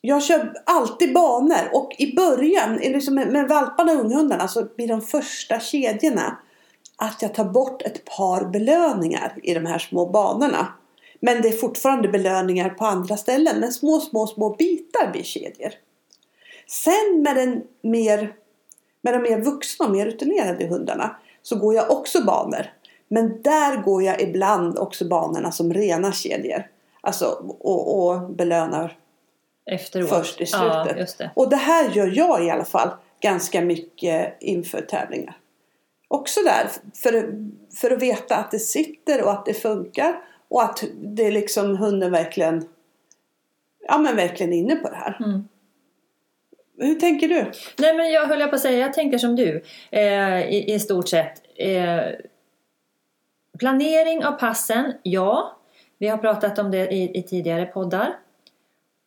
[0.07, 4.89] jag kör alltid banor och i början, liksom med, med valparna och unghundarna, så blir
[4.89, 6.39] de första kedjorna
[6.97, 10.67] att jag tar bort ett par belöningar i de här små banorna.
[11.21, 13.61] Men det är fortfarande belöningar på andra ställen.
[13.61, 15.73] Men små, små, små bitar blir kedjor.
[16.67, 18.33] Sen med, den mer,
[19.03, 22.67] med de mer vuxna och mer rutinerade hundarna så går jag också banor.
[23.09, 26.67] Men där går jag ibland också banorna som rena kedjor.
[27.01, 27.27] Alltså
[27.61, 28.99] och, och belönar
[29.71, 30.09] Efteråt.
[30.09, 30.97] först i slutet.
[30.97, 31.31] Ja, det.
[31.35, 35.37] Och det här gör jag i alla fall ganska mycket inför tävlingar.
[36.09, 37.35] Också där för,
[37.81, 40.21] för att veta att det sitter och att det funkar.
[40.49, 42.69] Och att det är liksom hunden verkligen
[43.89, 45.17] Ja men verkligen inne på det här.
[45.25, 45.49] Mm.
[46.79, 47.51] Hur tänker du?
[47.79, 50.81] Nej men jag höll jag på att säga, jag tänker som du eh, i, i
[50.81, 51.43] stort sett.
[51.57, 52.03] Eh,
[53.59, 55.59] planering av passen, ja.
[55.99, 58.17] Vi har pratat om det i, i tidigare poddar.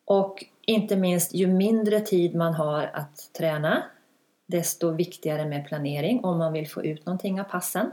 [0.08, 3.82] Och inte minst ju mindre tid man har att träna
[4.46, 7.90] desto viktigare med planering om man vill få ut någonting av passen.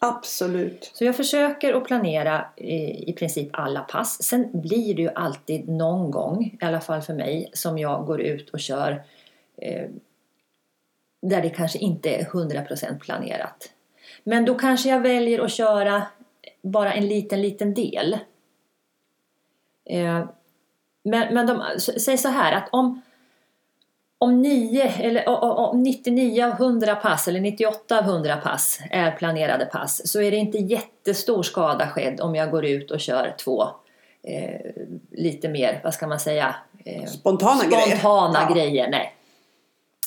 [0.00, 0.90] Absolut.
[0.94, 4.22] Så jag försöker att planera i, princip alla pass.
[4.22, 8.20] Sen blir det ju alltid någon gång, i alla fall för mig, som jag går
[8.20, 9.04] ut och kör
[9.56, 9.90] eh,
[11.22, 13.72] där det kanske inte är 100% planerat.
[14.24, 16.02] Men då kanske jag väljer att köra
[16.62, 18.18] bara en liten, liten del.
[19.84, 20.24] Eh,
[21.10, 23.02] men men de, säg så här att om
[24.20, 29.66] om, 9, eller, om 99 av 100 pass eller 98 av 100 pass är planerade
[29.66, 33.64] pass så är det inte jättestor skada skedd om jag går ut och kör två
[34.22, 34.60] eh,
[35.10, 37.96] lite mer, vad ska man säga, eh, Spontana, grejer.
[37.96, 38.54] spontana Ja.
[38.54, 38.90] grejer.
[38.90, 39.14] Nej.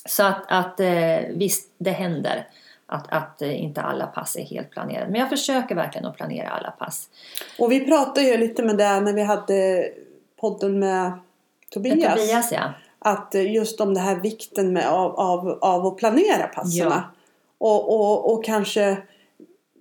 [0.06, 2.48] Så att, att eh, visst, det händer
[2.86, 5.12] att, att eh, inte alla pass är helt planerade.
[5.12, 7.10] Men jag försöker verkligen att planera alla pass.
[7.60, 9.90] Och vi pratade ju lite med det när vi hade
[10.42, 11.12] podden med
[11.70, 12.20] Tobias.
[12.20, 12.74] Tobias, ja.
[13.00, 17.04] Att eh, just om det här vikten med, av, av, av att planera passerna.
[17.58, 18.98] Och, och, och kanske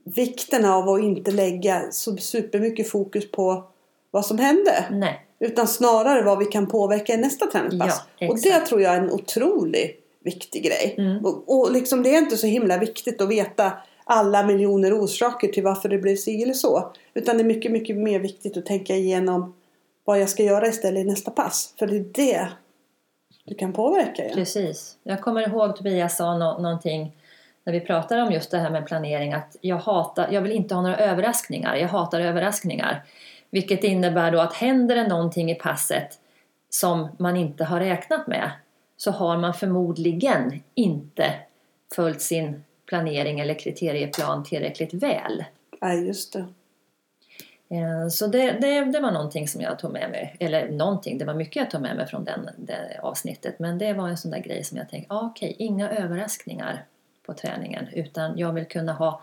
[0.05, 3.65] vikten av att inte lägga så supermycket fokus på
[4.11, 4.85] vad som hände.
[4.91, 5.27] Nej.
[5.41, 8.03] Utan snarare vad vi kan påverka i nästa träningspass.
[8.19, 10.95] Ja, och det tror jag är en otroligt viktig grej.
[10.99, 11.25] Mm.
[11.25, 13.73] Och, och liksom det är inte så himla viktigt att veta
[14.05, 16.93] alla miljoner orsaker till varför det blev si eller så.
[17.15, 19.55] Utan det är mycket, mycket mer viktigt att tänka igenom
[20.05, 21.75] vad jag ska göra istället i nästa pass.
[21.79, 22.49] För det är det
[23.45, 24.29] du kan påverka.
[24.29, 24.35] Ja.
[24.35, 24.97] Precis.
[25.03, 27.17] Jag kommer ihåg Tobias sa nå- någonting
[27.65, 30.75] när vi pratade om just det här med planering att jag hatar, jag vill inte
[30.75, 31.77] ha några överraskningar.
[31.77, 33.03] Jag hatar överraskningar.
[33.51, 36.19] Vilket innebär då att händer det någonting i passet
[36.71, 38.51] som man inte har räknat med
[38.97, 41.35] så har man förmodligen inte
[41.95, 45.45] följt sin planering eller kriterieplan tillräckligt väl.
[45.81, 46.45] Nej, just det.
[47.71, 51.25] Eh, Så det, det, det var någonting som jag tog med mig, eller någonting, det
[51.25, 53.59] var mycket jag tog med mig från den, det avsnittet.
[53.59, 56.85] Men det var en sån där grej som jag tänkte, ah, okej, inga överraskningar
[57.27, 57.89] på träningen.
[57.93, 59.23] Utan jag vill kunna ha,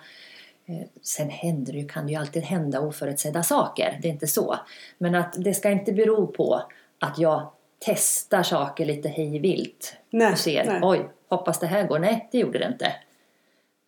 [0.65, 4.27] eh, sen händer det ju, kan det ju alltid hända oförutsedda saker, det är inte
[4.27, 4.55] så.
[4.97, 6.61] Men att det ska inte bero på
[6.99, 10.79] att jag testar saker lite hej vilt Nej, och ser, nej.
[10.83, 11.99] oj, hoppas det här går.
[11.99, 12.93] Nej, det gjorde det inte.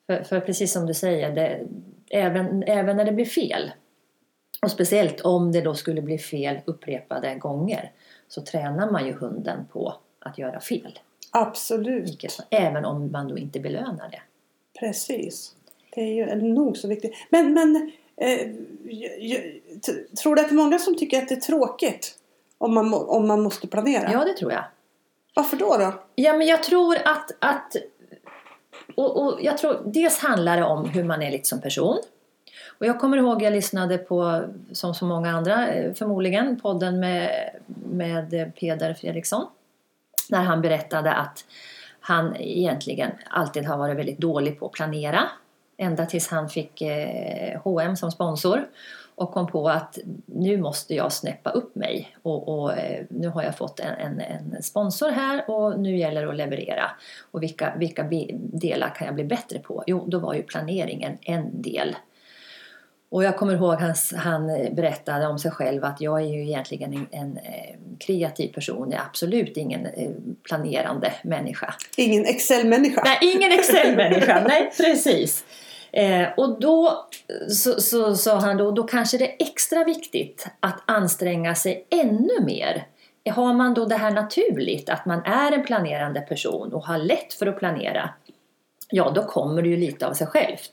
[0.07, 1.59] För, för precis som du säger, det,
[2.09, 3.71] även, även när det blir fel
[4.61, 7.91] och speciellt om det då skulle bli fel upprepade gånger
[8.27, 10.99] så tränar man ju hunden på att göra fel.
[11.31, 12.39] Absolut.
[12.49, 14.21] Även om man då inte belönar det.
[14.79, 15.55] Precis.
[15.95, 17.13] Det är ju nog så viktigt.
[17.29, 18.47] Men, men eh,
[20.23, 22.15] tror du att det är många som tycker att det är tråkigt
[22.57, 24.11] om man, om man måste planera?
[24.11, 24.63] Ja, det tror jag.
[25.35, 25.77] Varför då?
[25.77, 25.93] då?
[26.15, 27.31] Ja, men jag tror att...
[27.39, 27.75] att
[28.95, 31.97] och, och jag tror, dels handlar det om hur man är lite som person.
[32.67, 37.49] Och jag kommer ihåg jag lyssnade på, som så många andra eh, förmodligen, podden med,
[37.91, 39.45] med eh, Peder Fredriksson.
[40.29, 41.45] När han berättade att
[41.99, 45.21] han egentligen alltid har varit väldigt dålig på att planera.
[45.77, 48.67] Ända tills han fick eh, H&M som sponsor.
[49.15, 52.15] Och kom på att nu måste jag snäppa upp mig.
[52.21, 56.21] Och, och eh, nu har jag fått en, en, en sponsor här och nu gäller
[56.21, 56.91] det att leverera.
[57.31, 59.83] Och vilka, vilka delar kan jag bli bättre på?
[59.87, 61.95] Jo, då var ju planeringen en del.
[63.11, 66.93] Och jag kommer ihåg hans, han berättade om sig själv att jag är ju egentligen
[66.93, 68.91] en, en eh, kreativ person.
[68.91, 70.09] Jag är absolut ingen eh,
[70.43, 71.73] planerande människa.
[71.97, 73.01] Ingen Excel-människa?
[73.05, 74.43] Nej, ingen Excel-människa.
[74.47, 75.45] Nej, precis.
[75.91, 77.07] Eh, och då
[77.49, 82.45] så, så sa han då, då kanske det är extra viktigt att anstränga sig ännu
[82.45, 82.87] mer.
[83.29, 87.33] Har man då det här naturligt, att man är en planerande person och har lätt
[87.33, 88.09] för att planera,
[88.89, 90.71] ja då kommer det ju lite av sig självt.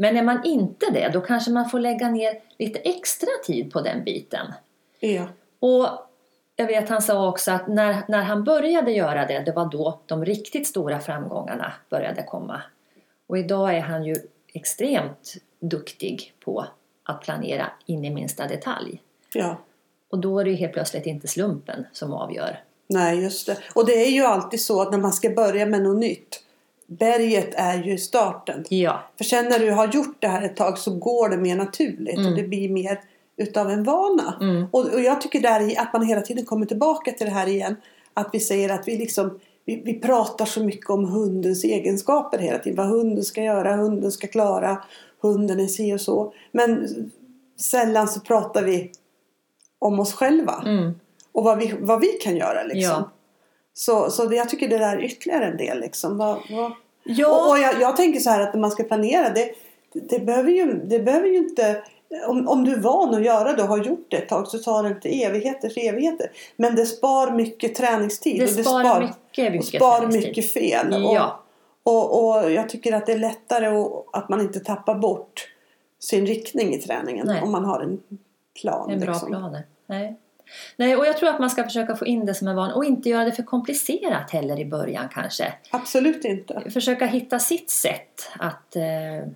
[0.00, 3.80] Men är man inte det, då kanske man får lägga ner lite extra tid på
[3.80, 4.52] den biten.
[5.00, 5.26] Ja.
[5.60, 5.88] Och
[6.56, 10.00] jag vet han sa också att när, när han började göra det, det var då
[10.06, 12.62] de riktigt stora framgångarna började komma.
[13.26, 14.16] Och idag är han ju
[14.52, 16.66] extremt duktig på
[17.02, 19.02] att planera in i minsta detalj.
[19.34, 19.56] ja.
[20.10, 22.62] Och då är det ju helt plötsligt inte slumpen som avgör.
[22.86, 23.58] Nej, just det.
[23.74, 26.42] Och det är ju alltid så att när man ska börja med något nytt.
[26.88, 28.64] Berget är ju starten.
[28.68, 31.56] Ja, För sen när du har gjort det här ett tag så går det mer
[31.56, 32.18] naturligt.
[32.18, 33.00] Och det blir mer
[33.36, 34.38] utav en vana.
[34.40, 34.66] Mm.
[34.70, 37.46] Och, och jag tycker där i att man hela tiden kommer tillbaka till det här
[37.46, 37.76] igen.
[38.14, 42.58] Att vi säger att vi liksom vi, vi pratar så mycket om hundens egenskaper hela
[42.58, 42.76] tiden.
[42.76, 44.82] Vad hunden ska göra, hunden ska klara,
[45.20, 46.32] hunden är si och så.
[46.52, 46.88] Men
[47.60, 48.90] sällan så pratar vi
[49.78, 50.62] om oss själva.
[50.66, 50.92] mm.
[51.32, 52.80] Och vad vi, vad vi kan göra liksom.
[52.92, 53.10] Ja.
[53.78, 56.18] Så, så det, jag tycker det där är ytterligare en del liksom.
[56.18, 56.72] Vad, vad...
[57.04, 57.28] ja.
[57.28, 59.54] Och, och jag, jag tänker så här att när man ska planera det,
[59.92, 61.82] det, behöver, ju, det behöver ju inte
[62.26, 64.58] om, om du är van att göra det och har gjort det ett tag så
[64.58, 66.30] tar det inte evigheter för evigheter.
[66.56, 68.40] Men det spar mycket träningstid.
[68.40, 70.28] det och sparar mycket, och mycket spar träningstid.
[70.28, 70.86] mycket fel.
[70.90, 71.42] Ja.
[71.82, 75.48] Och, och, och jag tycker att det är lättare och, att man inte tappar bort
[76.00, 77.42] sin riktning i träningen Nej.
[77.42, 78.00] om man har en
[78.60, 78.90] plan.
[78.90, 79.28] En bra liksom.
[79.28, 79.62] planer.
[79.86, 80.16] Nej.
[80.76, 82.84] Nej, och jag tror att man ska försöka få in det som en van och
[82.84, 85.52] inte göra det för komplicerat heller i början kanske.
[85.70, 86.70] Absolut inte.
[86.70, 88.76] Försöka hitta sitt sätt att...
[88.76, 89.28] Eh,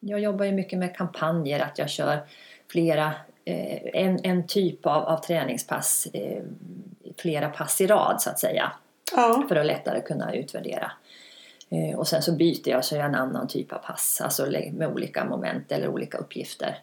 [0.00, 2.26] jag jobbar ju mycket med kampanjer, att jag kör
[2.70, 3.12] flera,
[3.44, 6.42] eh, en, en typ av, av träningspass, eh,
[7.18, 8.72] flera pass i rad så att säga.
[9.12, 9.44] Ja.
[9.48, 10.92] För att lättare kunna utvärdera.
[11.70, 14.46] Eh, och sen så byter jag så gör jag en annan typ av pass, alltså
[14.72, 16.78] med olika moment eller olika uppgifter.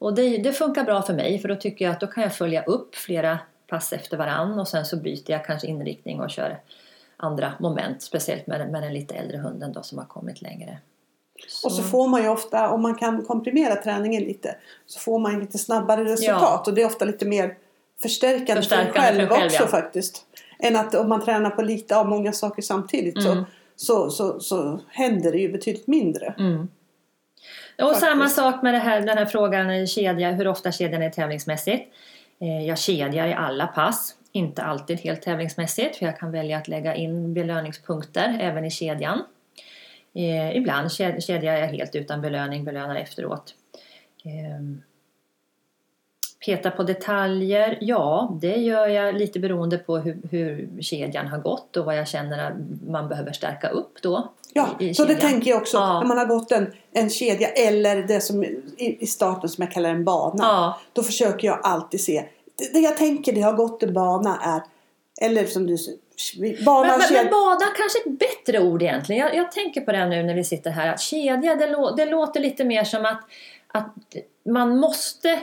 [0.00, 2.34] Och det, det funkar bra för mig för då tycker jag att då kan jag
[2.34, 6.60] följa upp flera pass efter varann och sen så byter jag kanske inriktning och kör
[7.16, 10.78] andra moment, speciellt med, med den lite äldre hunden då som har kommit längre.
[11.64, 15.40] Och så får man ju ofta, om man kan komprimera träningen lite, så får man
[15.40, 16.68] lite snabbare resultat.
[16.68, 17.56] Och det är ofta lite mer
[18.02, 19.68] förstärkande, Förstärkande för en själv, själv, också ja.
[19.68, 20.24] faktiskt.
[20.58, 23.44] Än att om man tränar på lite av många saker samtidigt Mm.
[23.76, 26.34] så, så, så, så händer det ju betydligt mindre.
[26.38, 26.68] Mm.
[27.82, 28.06] Och Faktiskt.
[28.06, 31.92] samma sak med här, den här frågan, kedja, hur ofta kedjan är tävlingsmässigt.
[32.40, 34.16] Eh, jag kedjar i alla pass.
[34.32, 39.22] Inte alltid helt tävlingsmässigt för jag kan välja att lägga in belöningspunkter även i kedjan.
[40.14, 43.54] Eh, ibland kedjar jag helt utan belöning, belönar efteråt.
[46.44, 51.76] Peta på detaljer, ja det gör jag lite beroende på hur, hur kedjan har gått
[51.76, 52.52] och vad jag känner att
[52.88, 54.32] man behöver stärka upp då.
[54.52, 55.76] Ja, i, i så det tänker jag också.
[55.76, 56.00] Ja.
[56.00, 59.72] När man har gått en, en kedja eller det som i, i starten som jag
[59.72, 60.44] kallar en bana.
[60.44, 60.80] Ja.
[60.92, 62.24] Då försöker jag alltid se.
[62.58, 64.62] Det, det jag tänker det har gått en bana är
[65.26, 65.76] eller som du
[66.64, 69.26] Bana, men, men, men bada kanske ett bättre ord egentligen.
[69.26, 70.88] Jag, jag, tänker på det nu när vi sitter här.
[70.88, 73.20] Att kedja, det, lå, det låter lite mer som att,
[73.68, 73.94] att
[74.44, 75.40] man måste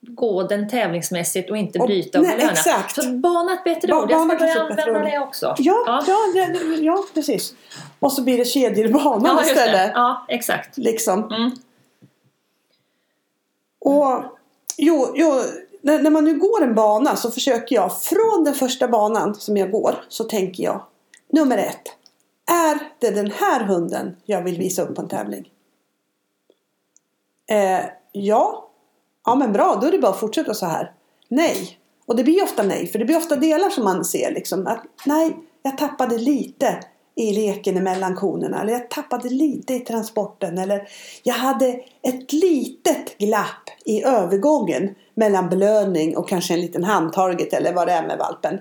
[0.00, 2.50] gå den tävlingsmässigt och inte bryta och, och belöna.
[2.50, 2.94] Exakt.
[2.94, 4.10] Så bana ett bättre ba, ord.
[4.10, 5.54] Jag ska börja använda det också.
[5.58, 6.02] Ja, ja.
[6.34, 6.46] Ja,
[6.80, 7.54] ja, precis.
[7.98, 9.90] Och så blir det kedjor i banan ja, istället.
[9.94, 10.76] Ja, exakt.
[10.76, 11.32] Liksom.
[11.32, 11.50] Mm.
[13.80, 14.24] Och
[14.76, 15.42] jo, jo
[15.82, 19.56] när, när man nu går en bana så försöker jag från den första banan som
[19.56, 20.82] jag går så tänker jag
[21.32, 21.82] nummer ett.
[22.50, 25.50] Är det den här hunden jag vill visa upp på en tävling?
[27.50, 28.67] Eh, ja.
[29.28, 30.92] Ja men bra, då är det bara att fortsätta så här.
[31.28, 31.78] Nej.
[32.06, 34.66] Och det blir ofta nej, för det blir ofta delar som man ser liksom.
[34.66, 36.80] Att, nej, jag tappade lite
[37.14, 38.62] i leken mellan konerna.
[38.62, 40.58] Eller jag tappade lite i transporten.
[40.58, 40.88] Eller
[41.22, 47.72] jag hade ett litet glapp i övergången mellan belöning och kanske en liten handtarget eller
[47.72, 48.58] vad det är med valpen.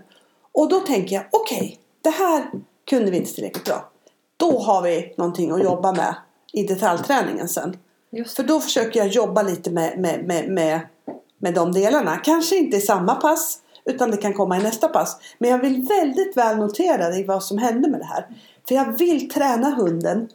[0.52, 2.44] Och då tänker jag, okej, okay, det här
[2.90, 3.90] kunde vi inte tillräckligt bra.
[4.38, 6.16] Då har vi någonting att jobba med
[6.54, 7.78] i detaljträningen sen.
[8.26, 10.80] För då försöker jag jobba lite med, med, med, med,
[11.38, 12.18] med de delarna.
[12.18, 15.18] Kanske inte i samma pass utan det kan komma i nästa pass.
[15.38, 18.28] Men jag vill väldigt väl notera vad som hände med det här.
[18.68, 20.30] För jag vill träna hunden.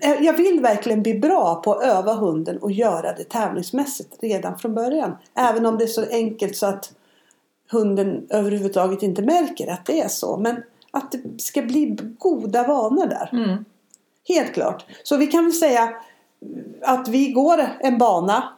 [0.00, 4.74] Jag vill verkligen bli bra på att öva hunden och göra det tävlingsmässigt redan från
[4.74, 5.16] början.
[5.34, 6.92] Även om det är så enkelt så att
[7.70, 10.36] hunden överhuvudtaget inte märker att det är så.
[10.36, 13.30] Men att det ska bli goda vanor där.
[13.32, 13.64] Mm.
[14.28, 14.84] Helt klart.
[15.02, 15.94] Så vi kan väl säga
[16.82, 18.52] att vi går en bana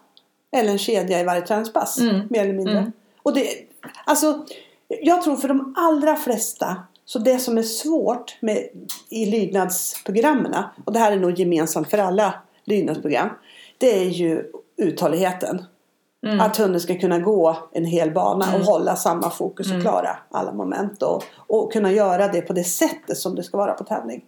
[0.57, 1.99] eller en kedja i varje träningspass.
[1.99, 2.27] Mm.
[2.31, 2.79] Mer eller mindre.
[2.79, 2.93] Mm.
[3.23, 3.47] Och det,
[4.05, 4.45] Alltså,
[4.89, 8.69] jag tror för de allra flesta så det som är svårt med,
[9.09, 13.29] i lydnadsprogrammen och det här är nog gemensamt för alla lydnadsprogram.
[13.79, 14.45] Det är ju
[14.77, 15.65] uthålligheten.
[16.27, 16.41] Mm.
[16.41, 18.61] Att hunden ska kunna gå en hel bana mm.
[18.61, 19.83] och hålla samma fokus och mm.
[19.83, 21.03] klara alla moment.
[21.03, 24.25] Och, och kunna göra det på det sättet som det ska vara på tävling.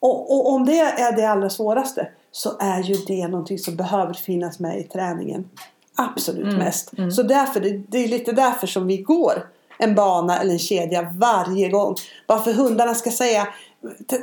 [0.00, 4.14] Och, och, om det är det allra svåraste så är ju det någonting som behöver
[4.14, 5.48] finnas med i träningen
[5.96, 6.58] absolut mm.
[6.58, 6.98] mest.
[6.98, 7.10] Mm.
[7.10, 11.12] Så därför, det, det, är lite därför som vi går en bana eller en kedja
[11.14, 11.94] varje gång.
[12.26, 13.48] Bara för hundarna ska säga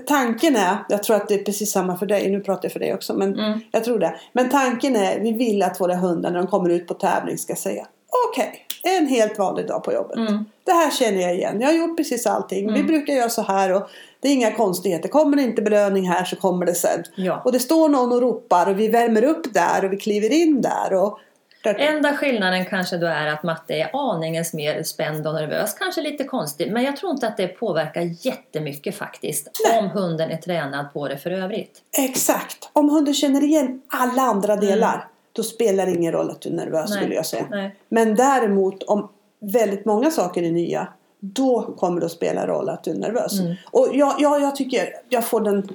[0.08, 2.80] Tanken är, jag tror att det är precis samma för dig, nu pratar jag för
[2.80, 3.60] dig också men mm.
[3.72, 4.15] jag tror det.
[4.34, 7.56] Men tanken är, vi vill att våra hundar när de kommer ut på tävling ska
[7.56, 7.88] säga
[8.30, 10.18] Okej, okay, en helt vanlig dag på jobbet.
[10.18, 10.46] Mm.
[10.63, 12.68] Det här känner jag igen, jag har gjort precis allting.
[12.68, 12.88] Vi mm.
[12.88, 13.89] brukar göra så här och
[14.26, 15.10] det är inga konstigheter.
[15.10, 17.04] Kommer det inte belöning här så kommer det sen.
[17.16, 17.42] Ja.
[17.46, 20.62] Och det står någon och ropar och vi värmer upp där och vi kliver in
[20.62, 20.94] där.
[20.94, 21.20] Och
[21.64, 25.74] Enda skillnaden kanske då är att matte är aningens mer spänd och nervös.
[25.74, 29.52] Kanske lite konstigt, men jag tror inte att det påverkar jättemycket faktiskt.
[29.70, 29.80] Nej.
[29.80, 31.82] Om hunden är tränad på det för övrigt.
[31.98, 32.70] Exakt!
[32.74, 34.94] Om hunden känner igen alla andra delar.
[34.94, 35.08] Mm.
[35.32, 37.00] Då spelar det ingen roll att du är nervös Nej.
[37.00, 37.46] skulle jag säga.
[37.50, 37.76] Nej.
[37.90, 39.10] Men däremot om
[39.40, 40.88] väldigt många saker är nya.
[41.34, 43.40] Då kommer det att spela roll att du är nervös.
[43.40, 43.56] Mm.
[43.72, 45.70] Och jag, jag, jag tycker jag får den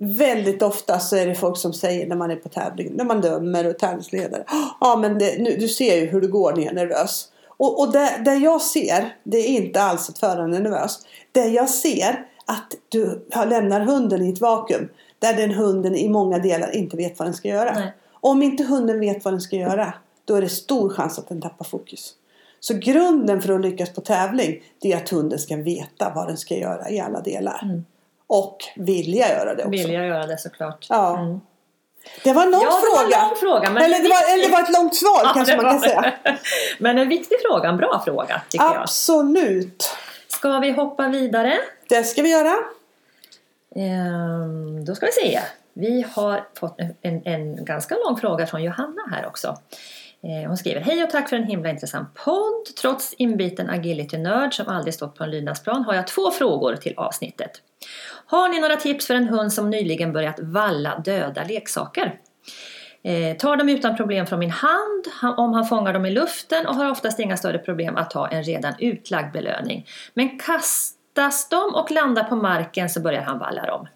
[0.00, 3.20] Väldigt ofta så är det folk som säger när man är på tävling, när man
[3.20, 4.44] dömer och tävlingsledare.
[4.80, 7.28] Ja men det, nu, du ser ju hur det går när jag är nervös.
[7.46, 10.98] Och, och det, det jag ser, det är inte alls att föraren är nervös.
[11.32, 14.88] Det jag ser att du lämnar hunden i ett vakuum.
[15.18, 17.72] Där den hunden i många delar inte vet vad den ska göra.
[17.74, 17.92] Nej.
[18.12, 19.94] Om inte hunden vet vad den ska göra.
[20.24, 22.14] Då är det stor chans att den tappar fokus.
[22.60, 24.62] Så grunden för att lyckas på tävling.
[24.80, 27.60] Det är att hunden ska veta vad den ska göra i alla delar.
[27.62, 27.84] Mm.
[28.26, 29.70] Och vilja göra det också.
[29.70, 30.86] Vilja göra det såklart.
[30.88, 31.18] Ja.
[31.18, 31.40] Mm.
[32.24, 33.08] Det var en lång ja, fråga.
[33.08, 35.32] Det var en fråga men eller, det var, eller det var ett långt svar ja,
[35.34, 36.14] kanske man kan säga.
[36.78, 38.76] men en viktig fråga, en bra fråga tycker Absolut.
[38.76, 38.82] jag.
[38.82, 39.96] Absolut.
[40.28, 41.58] Ska vi hoppa vidare?
[41.88, 42.54] Det ska vi göra.
[43.76, 45.40] Ehm, då ska vi se.
[45.72, 49.58] Vi har fått en, en, en ganska lång fråga från Johanna här också.
[50.22, 52.64] Eh, hon skriver Hej och tack för en himla intressant podd.
[52.80, 57.50] Trots inbiten agility-nörd som aldrig stått på en lydnadsplan har jag två frågor till avsnittet.
[58.26, 62.20] Har ni några tips för en hund som nyligen börjat valla döda leksaker?
[63.02, 65.04] Eh, tar dem utan problem från min hand
[65.36, 68.42] om han fångar dem i luften och har oftast inga större problem att ta en
[68.42, 69.86] redan utlagd belöning.
[70.14, 73.88] Men kastas de och landar på marken så börjar han valla dem.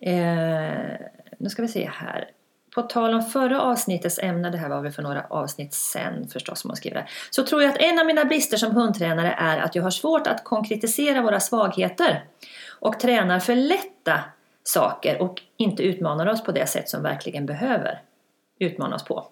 [0.00, 0.96] Eh,
[1.38, 2.30] nu ska vi se här
[2.76, 6.60] på tal om förra avsnittets ämne, det här var väl för några avsnitt sen förstås
[6.60, 9.74] som hon skriver så tror jag att en av mina brister som hundtränare är att
[9.74, 12.24] jag har svårt att konkretisera våra svagheter
[12.80, 14.20] och tränar för lätta
[14.62, 18.02] saker och inte utmanar oss på det sätt som verkligen behöver
[18.58, 19.26] utmanas på.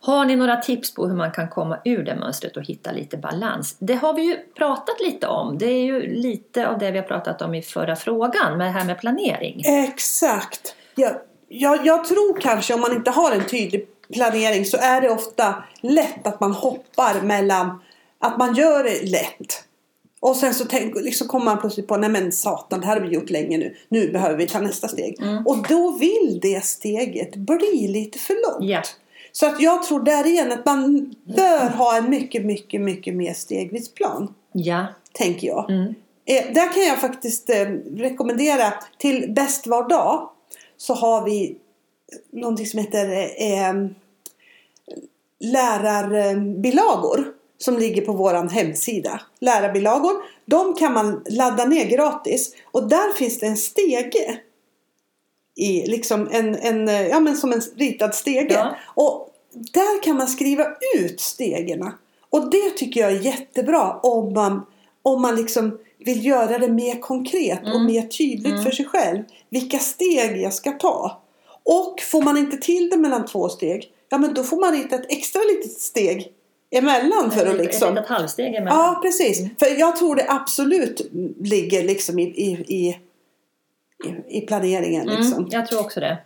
[0.00, 3.16] Har ni några tips på hur man kan komma ur det mönstret och hitta lite
[3.16, 3.76] balans?
[3.78, 5.58] Det har vi ju pratat lite om.
[5.58, 8.70] Det är ju lite av det vi har pratat om i förra frågan med det
[8.70, 9.62] här med planering.
[9.66, 10.76] Exakt.
[10.94, 11.16] Jag,
[11.60, 15.64] jag, jag tror kanske om man inte har en tydlig planering så är det ofta
[15.80, 17.80] lätt att man hoppar mellan
[18.18, 19.64] att man gör det lätt
[20.24, 23.06] och sen så tänk, liksom kommer man plötsligt på, nej men satan, det här har
[23.06, 23.76] vi gjort länge nu.
[23.88, 25.22] Nu behöver vi ta nästa steg.
[25.22, 25.46] Mm.
[25.46, 28.70] Och då vill det steget bli lite för långt.
[28.70, 28.82] Ja.
[29.32, 33.34] Så att jag tror där igen att man bör ha en mycket, mycket, mycket mer
[33.34, 34.34] stegvis plan.
[34.52, 34.86] Ja.
[35.12, 35.70] Tänker jag.
[35.70, 35.94] Mm.
[36.26, 40.30] Eh, där kan jag faktiskt eh, rekommendera till Bäst var dag.
[40.84, 41.56] Så har vi
[42.32, 43.74] någonting som heter eh, eh,
[45.40, 47.26] lärarbilagor.
[47.58, 49.20] Som ligger på våran hemsida.
[49.40, 50.12] Lärarbilagor.
[50.44, 52.54] De kan man ladda ner gratis.
[52.64, 54.40] Och där finns det en stege.
[55.56, 58.54] I liksom en, en, eh, ja, men som en ritad stege.
[58.54, 58.76] Ja.
[58.94, 60.66] Och där kan man skriva
[60.96, 61.92] ut stegen.
[62.30, 64.66] Och det tycker jag är jättebra om man,
[65.04, 67.86] om man liksom vill göra det mer konkret och Mm.
[67.86, 68.62] mer tydligt Mm.
[68.64, 69.22] för sig själv.
[69.50, 71.22] Vilka steg jag ska ta.
[71.62, 74.94] Och får man inte till det mellan två steg, ja men då får man rita
[74.96, 76.32] ett extra litet steg
[76.70, 77.88] emellan för att liksom...
[77.88, 78.78] Ett litet halvsteg emellan.
[78.78, 79.38] Ja, precis.
[79.58, 82.96] För jag tror det absolut ligger liksom i, i, i,
[84.28, 85.06] i- planeringen.
[85.06, 85.38] Liksom.
[85.38, 86.18] Mm, jag tror också det.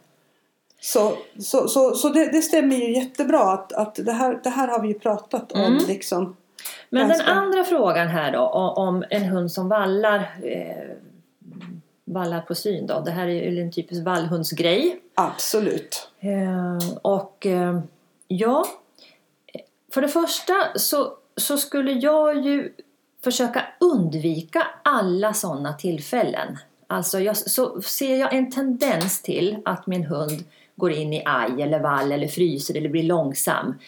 [0.81, 4.68] Så, så, så, så det, det stämmer ju jättebra att, att det, här, det här
[4.68, 5.61] har vi ju pratat om.
[5.61, 5.85] Mm.
[5.89, 6.37] Liksom.
[6.91, 8.41] Men den andra frågan här då
[8.76, 10.97] om en hund som vallar eh,
[12.05, 13.01] vallar på syn då.
[13.01, 15.01] Det här är ju en typisk vallhundsgrej.
[15.14, 16.09] Absolut.
[16.20, 17.80] Eh, och eh,
[18.28, 18.64] ja,
[19.93, 22.72] för det första så, så skulle jag ju
[23.24, 26.59] försöka undvika alla sådana tillfällen.
[26.86, 30.45] Alltså jag, så ser jag en tendens till att min hund
[30.76, 33.78] går in i aj eller vall eller fryser eller blir långsam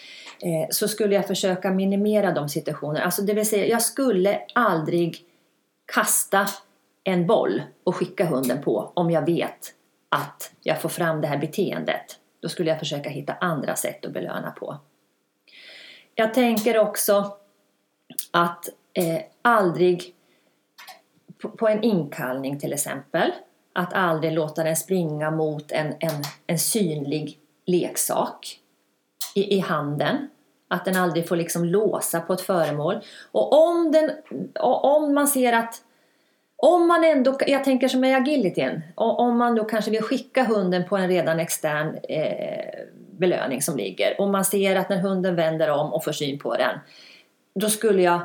[0.42, 3.04] eh, så skulle jag försöka minimera de situationerna.
[3.04, 5.18] Alltså det vill säga, jag skulle aldrig
[5.92, 6.46] kasta
[7.04, 9.74] en boll och skicka hunden på om jag vet
[10.08, 12.18] att jag får fram det här beteendet.
[12.40, 14.78] Då skulle jag försöka hitta andra sätt att belöna på.
[16.14, 17.36] Jag tänker också
[18.30, 20.14] att eh, aldrig
[21.42, 23.32] på, på en inkallning till exempel
[23.72, 28.60] att aldrig låta den springa mot en, en, en synlig leksak
[29.34, 30.28] i, i handen.
[30.68, 33.00] Att den aldrig får liksom låsa på ett föremål.
[33.32, 34.10] Och om, den,
[34.60, 35.82] och om man ser att
[36.56, 40.44] om man ändå, jag tänker som med agilityn, och om man då kanske vill skicka
[40.44, 42.84] hunden på en redan extern eh,
[43.18, 46.56] belöning som ligger och man ser att när hunden vänder om och får syn på
[46.56, 46.78] den
[47.54, 48.20] då skulle jag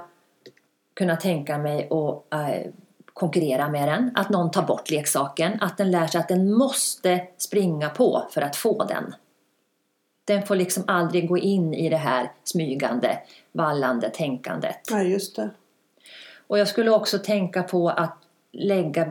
[0.93, 2.71] kunna tänka mig att eh,
[3.13, 7.27] konkurrera med den, att någon tar bort leksaken, att den lär sig att den måste
[7.37, 9.15] springa på för att få den.
[10.25, 13.19] Den får liksom aldrig gå in i det här smygande,
[13.51, 14.79] vallande tänkandet.
[14.91, 15.49] Ja, just det.
[16.47, 18.17] Och jag skulle också tänka på att
[18.51, 19.05] lägga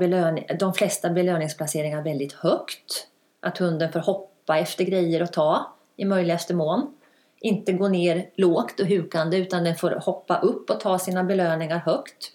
[0.58, 3.06] de flesta belöningsplaceringar väldigt högt.
[3.40, 6.94] Att hunden får hoppa efter grejer och ta i möjligaste mån.
[7.40, 11.78] Inte gå ner lågt och hukande utan den får hoppa upp och ta sina belöningar
[11.78, 12.32] högt.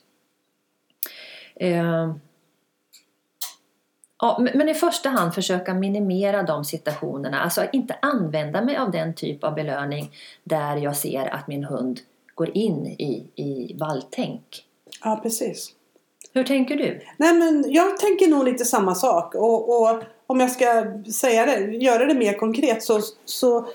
[1.55, 2.15] Eh,
[4.19, 7.41] Ja, men- i första hand försöka minimera de situationerna.
[7.41, 10.11] Alltså inte använda mig av den typ av belöning
[10.43, 11.99] där jag ser att min hund
[12.35, 14.65] går in i, i valltänk.
[15.03, 15.73] Ja, precis.
[16.33, 17.01] Hur tänker du?
[17.17, 19.35] Nej, men jag tänker nog lite samma sak.
[19.35, 23.67] Och, och om jag ska säga det, göra det mer konkret så, så,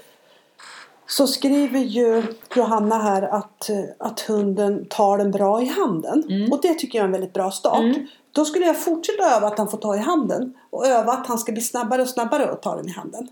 [1.06, 2.22] så skriver ju
[2.54, 6.24] Johanna här att, att hunden tar den bra i handen.
[6.30, 6.52] Mm.
[6.52, 7.80] Och det tycker jag är en väldigt bra start.
[7.80, 8.06] Mm.
[8.34, 10.54] Då skulle jag fortsätta öva att han får ta i handen.
[10.70, 13.28] Och öva att han ska bli snabbare och snabbare att ta den i handen.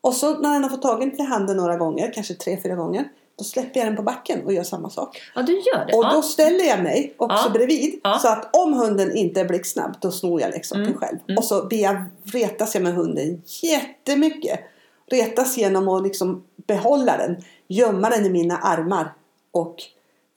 [0.00, 3.08] Och så när han har fått tagen till handen några gånger, kanske tre, fyra gånger.
[3.38, 5.20] Då släpper jag den på backen och gör samma sak.
[5.34, 5.96] Ja, du gör det.
[5.96, 6.12] Och ja.
[6.12, 7.50] då ställer jag mig också Ja.
[7.52, 8.00] bredvid.
[8.02, 8.18] Ja.
[8.18, 10.98] Så att om hunden inte är blixtsnabb då snor jag leksaken Mm.
[10.98, 11.18] själv.
[11.28, 11.38] Mm.
[11.38, 14.60] Och så blir jag, retas jag med hunden jättemycket.
[15.06, 17.36] Retas genom att liksom behålla den.
[17.68, 19.14] Gömma den i mina armar.
[19.50, 19.76] Och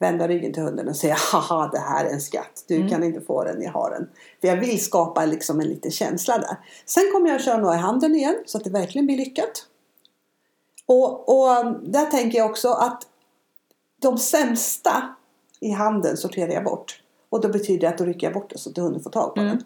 [0.02, 2.64] vända ryggen till hunden och säga haha det här är en skatt.
[2.68, 2.90] Du Mm.
[2.90, 4.10] kan inte få den, jag har den.
[4.42, 6.58] För jag vill skapa liksom en liten känsla där.
[6.86, 9.66] Sen kommer jag att köra några i handen igen så att det verkligen blir lyckat.
[10.86, 13.04] Och, och där tänker jag också att
[14.02, 15.16] de sämsta
[15.60, 17.02] i handen sorterar jag bort.
[17.30, 19.36] Och då betyder det att då rycker jag bort det så att hunden får tag
[19.36, 19.58] på Mm.
[19.58, 19.64] den.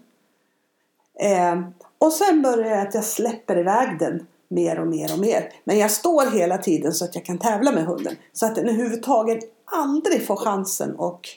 [1.63, 5.53] Eh, och sen börjar jag att jag släpper iväg den mer och mer och mer.
[5.63, 8.15] Men jag står hela tiden så att jag kan tävla med hunden.
[8.33, 11.29] Så att den överhuvudtaget aldrig får chansen och,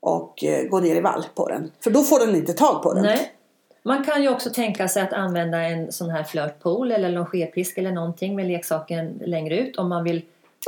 [0.00, 1.72] och eh, gå ner i vall på den.
[1.80, 3.02] För då får den inte tag på den.
[3.02, 3.32] Nej.
[3.82, 7.92] Man kan ju också tänka sig att använda en sån här flörtpol eller longerpisk eller
[7.92, 10.22] någonting med leksaken längre ut om man vill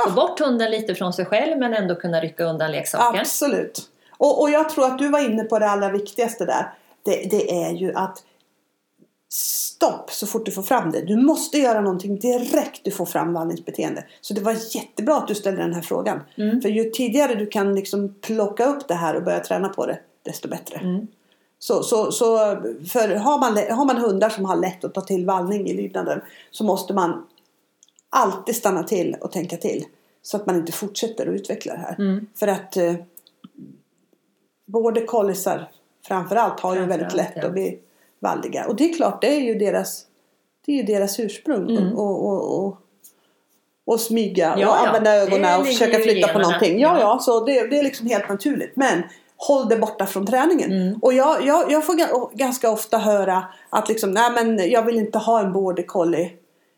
[0.04, 3.20] få bort hunden lite från sig själv men ändå kunna rycka undan leksaken.
[3.20, 3.90] Absolut.
[4.18, 6.72] Och, och jag tror att du var inne på det allra viktigaste där.
[7.02, 8.22] Det, det är ju att
[9.32, 11.00] stopp så fort du får fram det.
[11.00, 14.04] Du måste göra någonting direkt du får fram vandringsbeteende.
[14.20, 16.20] Så det var jättebra att du ställde den här frågan.
[16.36, 16.60] Mm.
[16.60, 19.98] För ju tidigare du kan liksom plocka upp det här och börja träna på det,
[20.22, 20.76] desto bättre.
[20.78, 21.06] Mm.
[21.58, 22.38] Så, så, så
[22.88, 26.20] för har man, har man hundar som har lätt att ta till vallning i lydnaden
[26.50, 27.26] så måste man
[28.10, 29.84] alltid stanna till och tänka till.
[30.22, 31.96] Så att man inte fortsätter att utveckla det här.
[31.98, 32.26] Mm.
[32.34, 32.94] För att eh,
[34.66, 35.70] både kollisar
[36.06, 37.46] framförallt har ju väldigt lätt ja.
[37.46, 37.80] att bli
[38.20, 38.66] valliga.
[38.68, 40.04] Och det är klart, det är ju deras,
[40.66, 41.70] det är ju deras ursprung.
[41.76, 41.98] Mm.
[41.98, 42.76] Och, och, och,
[43.84, 44.86] och smyga Ja, och ja.
[44.86, 46.80] använda ögonen och försöka flytta på någonting.
[46.80, 47.18] Ja, Ja.
[47.18, 48.76] så det, det är liksom helt naturligt.
[48.76, 49.02] Men
[49.36, 50.72] håll det borta från träningen.
[50.72, 50.98] Mm.
[51.02, 54.96] Och jag, jag, jag får ga- ganska ofta höra att liksom, nej men jag vill
[54.98, 56.32] inte ha en border collie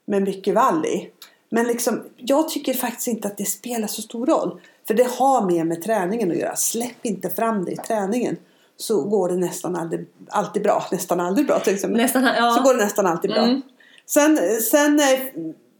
[0.04, 1.08] med mycket vall i.
[1.50, 4.60] Men liksom, jag tycker faktiskt inte att det spelar så stor roll.
[4.86, 6.56] För det har mer med träningen att göra.
[6.56, 8.36] Släpp inte fram det i träningen.
[8.82, 10.84] Så går det nästan aldrig, alltid bra.
[10.92, 12.00] Nästan aldrig bra till exempel.
[12.00, 12.50] Nästan, ja.
[12.50, 13.42] Så går det nästan alltid bra.
[13.42, 13.62] Mm.
[14.06, 14.38] Sen,
[14.70, 15.18] sen eh,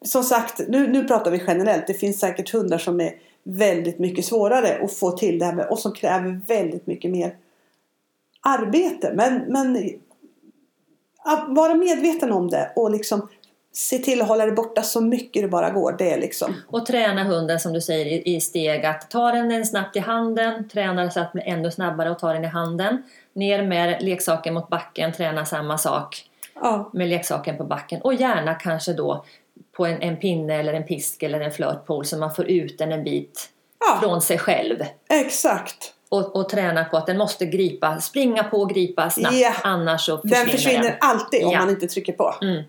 [0.03, 1.87] som sagt, nu, nu pratar vi generellt.
[1.87, 5.67] Det finns säkert hundar som är väldigt mycket svårare att få till det här med
[5.67, 7.37] och som kräver väldigt mycket mer
[8.41, 9.13] arbete.
[9.15, 9.91] Men, men
[11.25, 13.29] att vara medveten om det och liksom
[13.73, 15.95] se till att hålla det borta så mycket det bara går.
[15.99, 16.55] Det är liksom.
[16.69, 20.69] Och träna hunden som du säger i, steg att ta den en snabbt i handen,
[20.69, 23.03] träna så att den ännu snabbare och ta den i handen.
[23.35, 28.55] Ner med leksaken mot backen, träna samma sak Ja, med leksaken på backen och gärna
[28.55, 29.25] kanske då
[29.77, 32.93] på en, en pinne eller en pisk eller en flörtpol så man får ut den
[32.93, 33.49] en bit
[33.81, 34.77] ja från sig själv.
[35.11, 35.93] exakt.
[36.09, 39.53] Och, och träna på att den måste gripa, springa på och gripa snabbt Ja.
[39.63, 41.59] annars så försvinner Den försvinner alltid om Ja.
[41.59, 42.35] man inte trycker på.
[42.43, 42.63] Mm.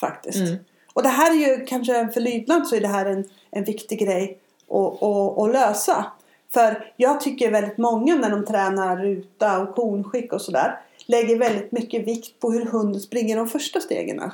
[0.00, 0.38] Faktiskt.
[0.38, 0.56] Mm.
[0.92, 3.98] Och det här är ju kanske för lydnad så är det här en, en viktig
[3.98, 4.38] grej
[4.70, 6.06] att, att, att lösa.
[6.54, 11.72] För jag tycker väldigt många när de tränar ruta och konskick och sådär lägger väldigt
[11.72, 14.30] mycket vikt på hur hunden springer de första stegen.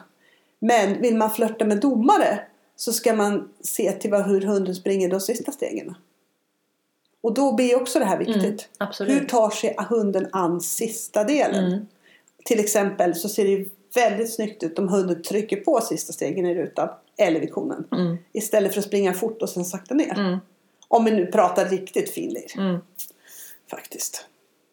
[0.58, 2.40] Men vill man flörta med domare
[2.76, 5.94] så ska man se till vad, hur hunden springer de sista stegen.
[7.20, 8.68] Och då blir också det här viktigt.
[8.80, 9.12] Mm.
[9.12, 11.64] Hur tar sig hunden an sista delen?
[11.64, 11.86] Mm.
[12.44, 16.54] Till exempel så ser det väldigt snyggt ut om hunden trycker på sista stegen i
[16.54, 17.84] rutan eller vid konen.
[17.92, 18.18] Mm.
[18.32, 20.18] Istället för att springa fort och sen sakta ner.
[20.18, 20.38] Mm.
[20.88, 22.58] Om vi nu pratar riktigt finlir.
[22.58, 22.80] Mm.
[23.70, 24.26] Faktiskt.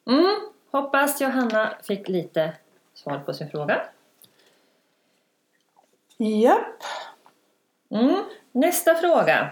[0.08, 0.36] Mm.
[0.72, 2.54] Hoppas Johanna fick lite
[2.94, 3.82] svar på sin fråga.
[6.18, 6.84] Japp.
[7.92, 8.24] Mm.
[8.52, 9.50] Nästa fråga.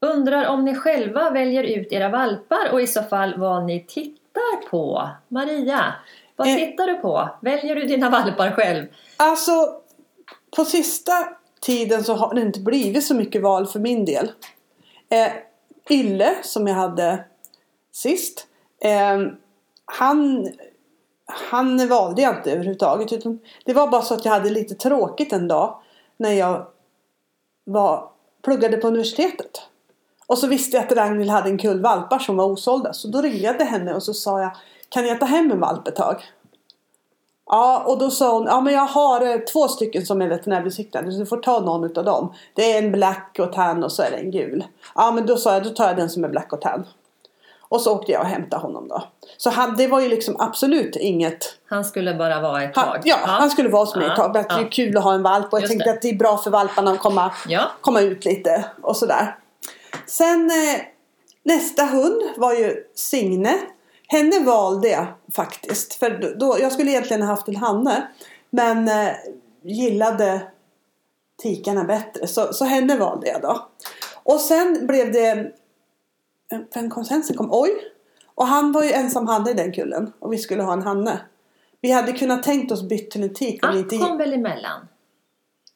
[0.00, 4.68] Undrar om ni själva väljer ut era valpar och i så fall vad ni tittar
[4.70, 5.08] på?
[5.28, 5.94] Maria,
[6.40, 6.56] vad Eh.
[6.56, 7.28] tittar du på?
[7.42, 8.86] Väljer du dina valpar själv?
[9.16, 9.52] Alltså
[10.56, 11.12] på sista
[11.60, 14.32] tiden så har det inte blivit så mycket val för min del.
[15.08, 15.32] Eh,
[15.90, 17.24] Ylle som jag hade
[17.92, 18.46] sist.
[18.84, 19.18] Eh,
[19.84, 20.48] han,
[21.26, 23.12] han valde jag inte överhuvudtaget.
[23.12, 25.78] Utan det var bara så att jag hade lite tråkigt en dag.
[26.16, 26.66] När jag
[27.64, 28.08] var,
[28.42, 29.50] pluggade på universitetet.
[30.26, 32.92] Och så visste jag att Ragnhild hade en kull valpar som var osålda.
[32.92, 34.50] Så då ringde jag till henne och så sa jag
[34.90, 36.22] Kan jag ta hem en valp ett tag?
[37.46, 41.12] Ja, och då sa hon, ja men jag har eh, två stycken som är veterinärbesiktade
[41.12, 42.34] så du får ta någon utav dem.
[42.54, 44.64] Det är en black och tan och så är det en gul.
[44.94, 46.86] Ja men då sa jag, då tar jag den som är black och tan.
[47.68, 49.02] Och så åkte jag och hämtade honom då.
[49.36, 53.00] Så han, det var ju liksom absolut inget Han skulle bara vara ett han, tag.
[53.04, 54.32] ja, han skulle vara hos mig Ja, ett tag.
[54.32, 54.68] Det är ja.
[54.70, 55.94] kul att ha en valp och jag Just tänkte det.
[55.94, 57.62] att det är bra för valparna att komma, Ja.
[57.80, 59.36] komma ut lite och sådär.
[60.06, 60.80] Sen eh,
[61.42, 63.54] nästa hund var ju Signe.
[64.10, 65.94] Henne valde jag faktiskt.
[65.94, 68.08] För då- jag skulle egentligen ha haft en hanne.
[68.50, 69.12] Men eh,
[69.62, 70.42] gillade
[71.42, 72.26] tikarna bättre.
[72.26, 73.68] Så, så henne valde jag då.
[74.22, 75.52] Och sen blev det...
[76.74, 77.22] Vem kom sen?
[77.22, 77.70] Sen kom Oj.
[78.34, 80.12] Och han var ju ensam hanne i den kullen.
[80.18, 81.20] Och vi skulle ha en hanne.
[81.80, 83.64] Vi hade kunnat tänkt oss bytt till en tik.
[83.64, 83.98] Han inte...
[83.98, 84.88] kom väl emellan?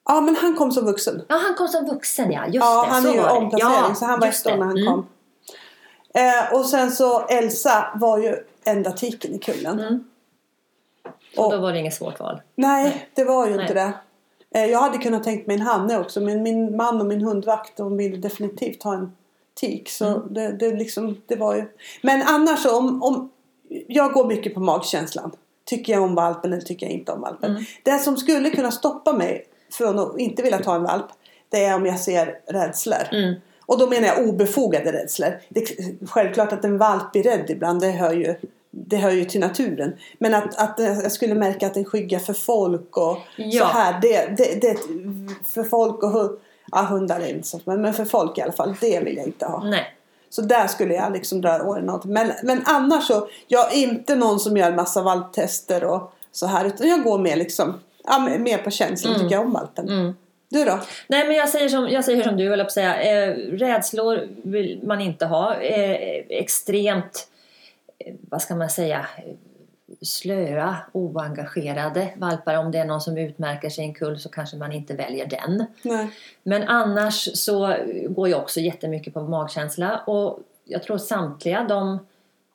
[0.08, 1.22] Ja men han kom som vuxen.
[1.28, 2.46] Ja, han kom som vuxen ja.
[2.46, 4.64] Just Ja, det, han så är ju omplacering Ja, så han var ett år när
[4.66, 4.92] han Mm.
[4.92, 5.06] kom.
[6.14, 9.80] Eh, och sen så Elsa var ju enda tiken i kullen.
[9.80, 10.04] Mm.
[11.36, 12.40] Och, Då var det inget svårt val.
[12.54, 13.08] nej, Nej.
[13.14, 13.62] det var ju Nej.
[13.62, 13.92] inte det.
[14.54, 17.76] Eh, jag hade kunnat tänkt mig en hanne också men min man och min hundvakt
[17.76, 19.12] de ville definitivt ha en
[19.60, 19.88] tik.
[19.90, 20.34] Så Mm.
[20.34, 21.64] det, det, liksom, det var ju...
[22.02, 23.30] Men annars om, om...
[23.68, 25.32] Jag går mycket på magkänslan.
[25.64, 27.50] Tycker jag om valpen eller tycker jag inte om valpen.
[27.50, 27.64] Mm.
[27.82, 31.06] Det som skulle kunna stoppa mig från att inte vilja ta en valp.
[31.48, 33.08] Det är om jag ser rädslor.
[33.12, 33.34] Mm.
[33.66, 35.40] Och då menar jag obefogade rädslor.
[35.48, 37.80] Det är självklart att en valp blir rädd ibland.
[37.80, 38.34] Det hör ju,
[38.70, 39.92] det hör ju till naturen.
[40.18, 43.66] Men att, att jag skulle märka att den skyggar för folk och Ja.
[43.66, 44.00] så här.
[44.02, 44.78] Det, det, det,
[45.44, 46.38] för folk och
[46.72, 47.60] ja, hundar är inte så.
[47.64, 48.74] Men, men för folk i alla fall.
[48.80, 49.64] Det vill jag inte ha.
[49.64, 49.94] Nej.
[50.30, 52.04] Så där skulle jag liksom dra åren åt.
[52.04, 53.28] Men, men annars så.
[53.46, 56.64] Jag är inte någon som gör massa valptester och så här.
[56.64, 57.74] Utan jag går med liksom.
[58.04, 59.88] Ja, mer på känslan tycker jag om valpen.
[59.88, 60.14] Mm.
[60.48, 60.80] Du då?
[61.08, 63.02] Nej men jag säger som, jag säger som du höll på att säga.
[63.02, 65.54] Eh, rädslor vill man inte ha.
[65.54, 67.28] Eh, extremt,
[67.98, 69.06] eh, vad ska man säga,
[70.02, 72.56] slöa, oengagerade valpar.
[72.56, 75.26] Om det är någon som utmärker sig i en kull så kanske man inte väljer
[75.26, 75.66] den.
[75.82, 76.10] Nej.
[76.42, 77.76] Men annars så
[78.08, 79.98] går jag också jättemycket på magkänsla.
[80.06, 82.06] Och jag tror samtliga de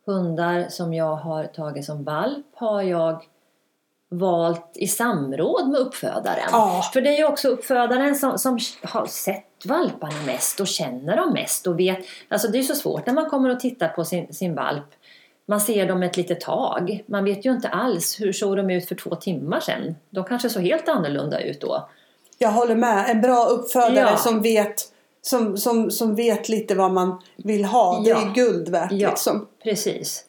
[0.06, 3.24] hundar som jag har tagit som valp har jag
[4.10, 6.49] valt i samråd med uppfödaren.
[6.51, 6.82] Ja.
[6.93, 11.34] För det är ju också uppfödaren som, som har sett valparna mest och känner dem
[11.34, 11.97] mest och vet.
[12.30, 14.86] Alltså det är så svårt när man kommer och tittar på sin, sin valp.
[15.45, 17.03] Man ser dem ett litet tag.
[17.07, 19.95] Man vet ju inte alls hur såg de ut för två timmar sedan.
[20.10, 21.89] De kanske såg helt annorlunda ut då.
[22.38, 23.10] Jag håller med.
[23.10, 24.18] En bra uppfödare Ja.
[24.18, 24.76] som vet
[25.22, 27.99] som, som, som vet lite vad man vill ha.
[27.99, 28.22] Det Ja.
[28.22, 29.10] är guld värt Ja.
[29.10, 29.47] liksom.
[29.64, 30.26] Precis.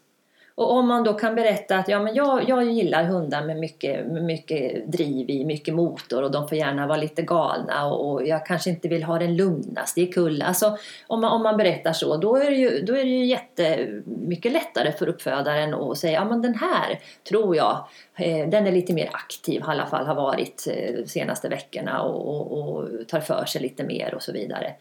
[0.61, 4.07] Och om man då kan berätta att ja, men jag, jag gillar hundar med mycket,
[4.07, 8.27] med mycket driv i, mycket motor och de får gärna vara lite galna och, och
[8.27, 10.43] jag kanske inte vill ha den lugnaste i kull.
[10.43, 13.25] Alltså, om, man, om man berättar så, då är det ju, då är det ju
[13.25, 18.73] jättemycket lättare för uppfödaren att säga ja men den här tror jag, eh, den är
[18.73, 23.09] lite mer aktiv, i alla fall har varit eh, de senaste veckorna och, och, och
[23.09, 24.75] tar för sig lite mer och så vidare.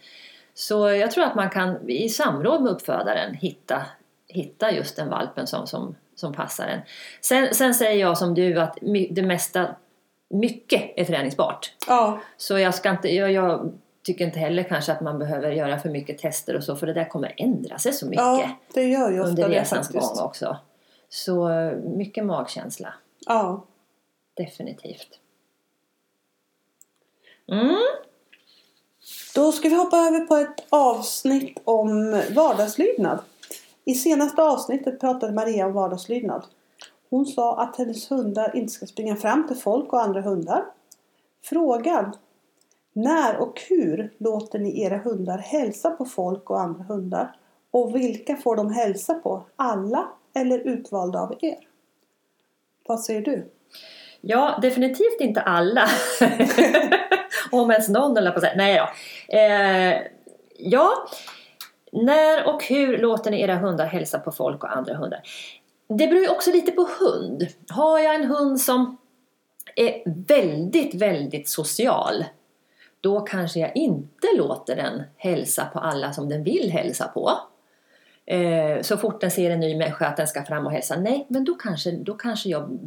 [0.54, 3.86] Så jag tror att man kan i samråd med uppfödaren hitta,
[4.30, 6.80] hitta just den valpen som, som, som passar en.
[7.22, 8.78] Sen, sen säger jag som du att
[9.12, 9.76] det mesta,
[10.30, 11.74] mycket är träningsbart.
[11.88, 12.20] Ja.
[12.38, 13.74] Så jag, ska inte, jag, jag
[14.04, 16.94] tycker inte heller kanske att man behöver göra för mycket tester och så för det
[16.94, 20.58] där kommer ändra sig så mycket ja, det gör ju ofta under resans gång också.
[21.10, 21.50] Så
[21.84, 22.94] mycket magkänsla,
[23.26, 23.66] Ja.
[24.34, 25.20] definitivt.
[27.52, 27.78] Mm.
[29.36, 33.20] Då ska vi hoppa över på ett avsnitt om vardagslydnad.
[33.90, 36.46] I senaste avsnittet pratade Maria om vardagslydnad.
[37.10, 40.66] Hon sa att hennes hundar inte ska springa fram till folk och andra hundar.
[41.44, 42.14] Frågan
[42.94, 47.36] När och hur låter ni era hundar hälsa på folk och andra hundar?
[47.72, 49.44] Och vilka får de hälsa på?
[49.56, 51.68] Alla eller utvalda av er?
[52.88, 53.52] Vad säger du?
[54.22, 55.88] Ja, definitivt inte alla.
[57.52, 58.58] Om ens någon eller på att säga.
[58.58, 58.88] Nej då.
[59.38, 60.02] Eh,
[60.58, 60.92] ja,
[61.92, 65.22] när och hur låter ni era hundar hälsa på folk och andra hundar?
[65.88, 67.48] Det beror ju också lite på hund.
[67.70, 68.98] Har jag en hund som
[69.76, 72.26] är väldigt, väldigt social
[73.02, 77.32] då kanske jag inte låter den hälsa på alla som den vill hälsa på.
[78.26, 81.26] Eh, så fort den ser en ny människa att den ska fram och hälsa, nej,
[81.30, 82.80] men då kanske, då kanske jag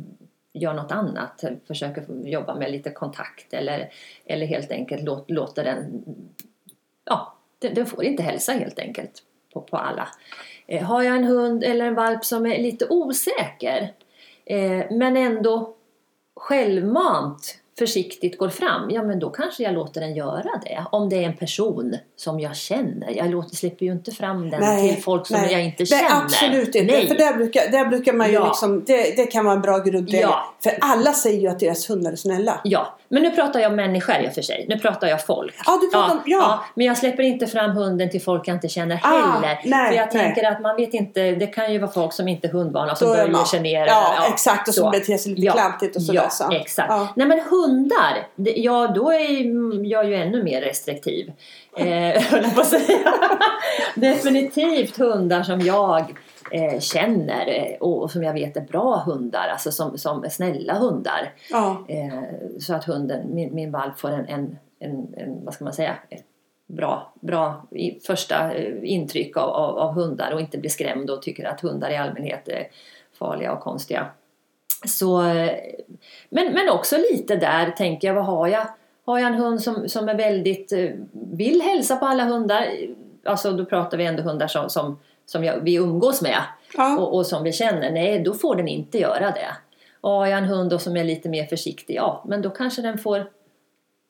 [0.52, 3.92] gör något annat, försöker jobba med lite kontakt eller,
[4.24, 6.04] eller helt enkelt låt, låter den,
[7.04, 10.08] ja, den, den får inte hälsa helt enkelt på, på alla.
[10.66, 13.92] Eh, har jag en hund eller en valp som är lite osäker
[14.44, 15.74] eh, men ändå
[16.36, 20.84] självmant försiktigt går fram, ja men då kanske jag låter den göra det.
[20.92, 23.10] Om det är en person som jag känner.
[23.16, 25.52] Jag låter, släpper ju inte fram den till folk som nej.
[25.52, 26.02] jag inte känner.
[26.02, 26.92] är absolut inte.
[26.92, 27.08] Nej.
[27.08, 28.46] För där brukar, där brukar man ju Ja.
[28.46, 30.28] liksom, det, det kan vara en bra grundregel.
[30.30, 30.54] Ja.
[30.62, 32.60] För alla säger ju att deras hundar är snälla.
[32.64, 34.66] Ja, men nu pratar jag människor i och för sig.
[34.68, 35.54] Nu pratar jag folk.
[35.66, 36.64] Ja, du pratar om- ja.
[36.74, 39.60] men jag släpper inte fram hunden till folk jag inte känner Ah, heller.
[39.64, 40.24] nej, för jag nej.
[40.24, 43.32] tänker att man vet inte, det kan ju vara folk som inte är hundvana som
[43.32, 43.86] man- sig ner.
[43.86, 44.68] Ja, exakt.
[44.68, 46.88] Och som beter sig lite klantigt och sådär, Ja, exakt.
[46.90, 47.08] Ja.
[47.16, 51.32] Nej men hundar, ja då är jag ju ännu mer restriktiv.
[51.76, 52.22] Eh,
[52.54, 53.12] på att säga.
[53.94, 56.00] Definitivt hundar som jag
[56.50, 60.74] eh, känner eh, och som jag vet är bra hundar, alltså som, som är snälla
[60.74, 61.32] hundar.
[61.50, 61.84] Ja.
[61.88, 62.22] Eh,
[62.60, 65.94] så att hunden, min, min valp får en, en, en, en, vad ska man säga,
[66.10, 66.24] ett
[66.66, 67.66] bra, bra
[68.06, 71.90] första eh, intryck av, av, av hundar och inte blir skrämd och tycker att hundar
[71.90, 72.66] i allmänhet är
[73.18, 74.10] farliga och konstiga.
[74.84, 75.50] Så, eh,
[76.30, 78.66] men, men också lite där tänker jag, vad har jag?
[79.04, 82.66] Har jag en hund som, som är väldigt, eh, vill hälsa på alla hundar,
[83.24, 86.38] alltså då pratar vi ändå hundar som, som, som jag, vi umgås med
[86.76, 86.98] Ja.
[86.98, 89.56] och, och som vi känner, nej då får den inte göra det.
[90.00, 92.82] Och har jag en hund då som är lite mer försiktig, ja men då kanske
[92.82, 93.30] den får,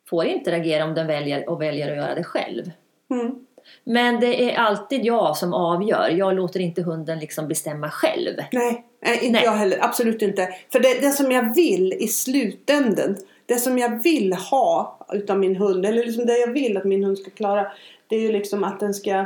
[0.08, 2.70] får inte reagera om den väljer och väljer att göra det själv.
[3.10, 3.46] Mm.
[3.84, 8.36] Men det är alltid jag som avgör, jag låter inte hunden liksom bestämma själv.
[8.52, 9.42] Nej, nej, inte Nej.
[9.44, 9.78] jag heller.
[9.80, 10.48] Absolut inte.
[10.72, 15.56] För det, det som jag vill i slutänden, det som jag vill ha utav min
[15.56, 17.66] hund, eller liksom det jag vill att min hund ska klara,
[18.08, 19.24] det är ju liksom att den ska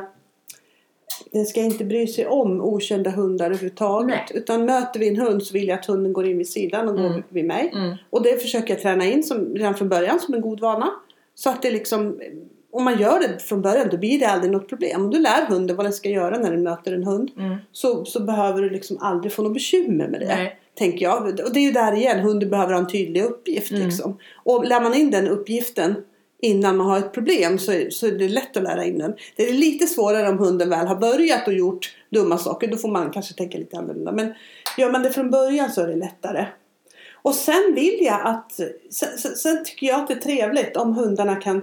[1.32, 4.08] den ska inte bry sig om okända hundar överhuvudtaget.
[4.30, 4.38] Nej.
[4.42, 6.96] Utan möter vi en hund så vill jag att hunden går in vid sidan och
[6.96, 7.22] går Mm.
[7.28, 7.70] vid mig.
[7.74, 7.94] Mm.
[8.10, 10.90] Och det försöker jag träna in som, redan från början som en god vana.
[11.34, 12.20] Så att det liksom,
[12.76, 15.02] om man gör det från början då blir det aldrig något problem.
[15.04, 17.56] Om du lär hunden vad den ska göra när den möter en hund Mm.
[17.72, 20.26] så, så behöver du liksom aldrig få något bekymmer med det.
[20.26, 20.60] Nej.
[20.78, 21.22] Tänker jag.
[21.26, 23.70] Och det är ju där igen, hunden behöver ha en tydlig uppgift.
[23.70, 23.82] Mm.
[23.86, 24.18] Liksom.
[24.44, 25.94] Och lär man in den uppgiften
[26.42, 29.14] innan man har ett problem så, är- så är det lätt att lära in den.
[29.36, 32.68] Det är lite svårare om hunden väl har börjat och gjort dumma saker.
[32.68, 34.12] Då får man kanske tänka lite annorlunda.
[34.12, 34.34] Men
[34.78, 36.46] gör man det från början så är det lättare.
[37.22, 38.52] Och sen vill jag att,
[38.90, 41.62] sen, sen, sen tycker jag att det är trevligt om hundarna kan eh,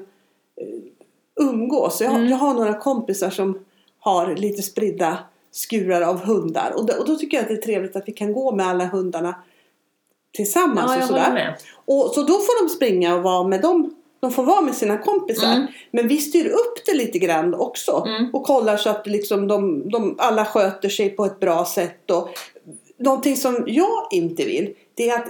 [1.42, 2.02] umgås.
[2.02, 2.30] Jag, Mm.
[2.30, 3.60] jag har några kompisar som
[4.00, 5.18] har lite spridda
[5.52, 6.74] skurar av hundar.
[6.76, 8.68] Och då, och då tycker jag att det är trevligt att vi kan gå med
[8.68, 9.36] alla hundarna
[10.34, 10.92] tillsammans.
[10.96, 11.58] Ja, och sådär.
[11.86, 13.96] Och, så då får de springa och vara med dem.
[14.20, 15.54] De får vara med sina kompisar.
[15.54, 15.68] Mm.
[15.92, 18.04] Men vi styr upp det lite grann också.
[18.08, 18.30] Mm.
[18.36, 22.12] Och kollar så att liksom de, de alla sköter sig på ett bra sätt.
[22.12, 22.30] Och
[22.98, 24.74] någonting som jag inte vill.
[24.94, 25.28] Det är att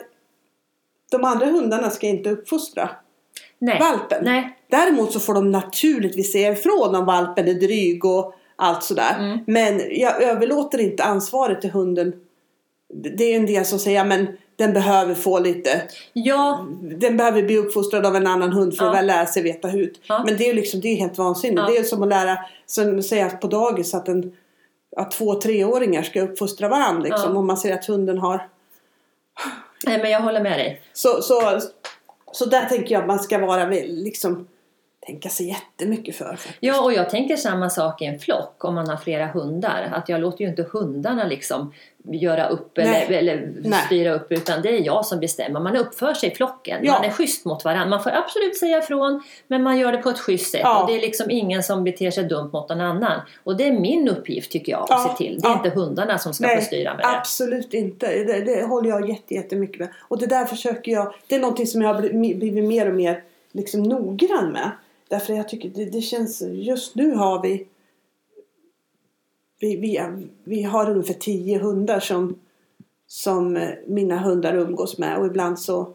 [1.11, 2.89] de andra hundarna ska inte uppfostra
[3.59, 3.79] Nej.
[3.79, 4.23] valpen.
[4.25, 4.57] Nej.
[4.73, 9.15] Däremot så får de naturligtvis säga ifrån om valpen är dryg och allt sådär.
[9.19, 9.39] Mm.
[9.47, 12.13] Men jag överlåter inte ansvaret till hunden.
[12.93, 15.81] Det är en del som säger men den behöver få lite
[16.13, 18.89] Ja, den behöver bli uppfostrad av en annan hund för Ja.
[18.91, 20.01] att väl lära sig veta hut.
[20.07, 20.23] Ja.
[20.25, 21.59] Men det är ju liksom, det är helt vansinnigt.
[21.61, 21.67] Ja.
[21.67, 24.31] Det är som att lära, som säga på dagis att en,
[24.97, 27.01] att två treåringar ska uppfostra varandra.
[27.03, 27.39] Liksom, Ja.
[27.39, 28.47] Om man ser att hunden har.
[29.85, 30.81] nej, men jag håller med dig.
[30.93, 31.59] Så, så,
[32.31, 34.47] så där tänker jag att man ska vara liksom,
[35.05, 36.25] tänka sig jättemycket för.
[36.29, 36.57] faktiskt.
[36.59, 39.89] Ja, och jag tänker samma sak i en flock om man har flera hundar.
[39.93, 41.73] Att jag låter ju inte hundarna liksom
[42.11, 43.15] göra upp eller, Nej.
[43.17, 43.79] eller Nej.
[43.85, 45.59] styra upp utan det är jag som bestämmer.
[45.59, 46.79] Man uppför sig i flocken.
[46.83, 46.93] Ja.
[46.93, 47.85] Man är schysst mot varandra.
[47.89, 50.61] Man får absolut säga ifrån men man gör det på ett schysst sätt.
[50.63, 50.81] Ja.
[50.81, 53.21] Och det är liksom ingen som beter sig dumt mot någon annan.
[53.43, 55.15] Och det är min uppgift tycker jag att Ja.
[55.17, 55.39] se till.
[55.41, 57.09] Det är inte hundarna som ska få styra med det.
[57.17, 58.07] absolut inte.
[58.23, 59.89] Det, det håller jag jätte, jättemycket med.
[60.07, 61.13] Och det där försöker jag.
[61.27, 64.71] Det är någonting som jag har bli- blivit mer och mer liksom noggrann med.
[65.13, 66.41] Därför jag tycker det, det känns.
[66.41, 67.67] Just nu har vi.
[69.59, 70.01] Vi, vi,
[70.43, 72.35] vi har ungefär tio hundar som.
[73.07, 75.17] Som mina hundar umgås med.
[75.17, 75.93] Och ibland så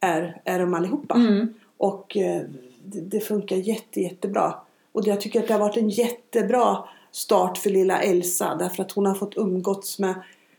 [0.00, 1.14] är, är de allihopa.
[1.14, 1.54] Mm.
[1.76, 2.42] Och eh,
[2.84, 4.54] det, det funkar jätte, jättebra.
[4.92, 8.56] Och jag tycker att det har varit en jättebra start för lilla Elsa.
[8.58, 10.14] Därför att hon har fått umgåtts med...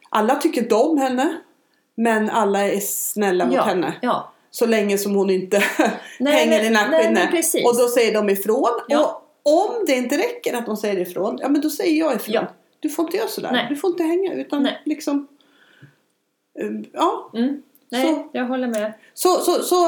[0.10, 1.38] Alla tycker inte om henne.
[1.96, 3.94] Men alla är snälla mot Ja, henne.
[4.02, 4.32] ja.
[4.52, 5.64] Så länge som hon inte
[6.20, 7.66] Nej, hänger i nackskinnet.
[7.66, 8.70] Och då säger de ifrån.
[8.88, 9.24] Ja.
[9.44, 11.38] Och om det inte räcker att de säger ifrån.
[11.42, 12.34] Ja men då säger jag ifrån.
[12.34, 12.48] Ja.
[12.80, 13.52] Du får inte göra sådär.
[13.52, 13.66] Nej.
[13.70, 14.34] Du får inte hänga.
[14.34, 14.82] Utan Nej.
[14.86, 15.28] liksom...
[16.60, 17.62] eh, Ja, Mm.
[17.92, 18.94] Nej, Så- jag håller med.
[19.14, 19.86] så, så, så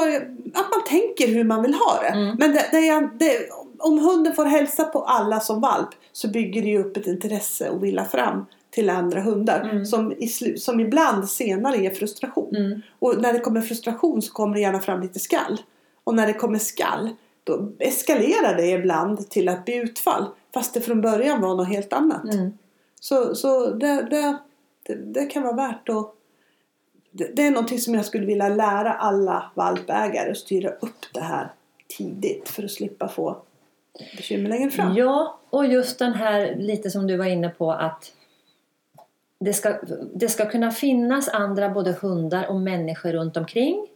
[0.54, 2.08] att man tänker hur man vill ha det.
[2.08, 2.36] Mm.
[2.38, 3.48] Men det, det, är- det,
[3.78, 7.70] om hunden får hälsa på alla som valp så bygger det ju upp ett intresse
[7.70, 9.60] och vilja fram till andra hundar.
[9.60, 9.84] Mm.
[9.86, 12.56] Som, i som ibland senare ger frustration.
[12.56, 12.82] Mm.
[12.98, 15.62] Och när det kommer frustration så kommer det gärna fram lite skall.
[16.04, 17.10] Och när det kommer skall
[17.44, 20.24] då eskalerar det ibland till att bli utfall.
[20.54, 22.34] Fast det från början var något helt annat.
[22.34, 22.52] Mm.
[23.00, 24.36] Så, så det, det,
[24.86, 26.14] det, det kan vara värt att...
[27.12, 31.20] Det, det är någonting som jag skulle vilja lära alla valpägare att styra upp det
[31.20, 31.52] här
[31.98, 33.36] tidigt för att slippa få
[34.16, 34.96] bekymmer längre fram.
[34.96, 38.12] Ja, och just den här lite som du var inne på att
[39.40, 39.74] det ska,
[40.14, 43.86] det ska kunna finnas andra både hundar och människor runt omkring.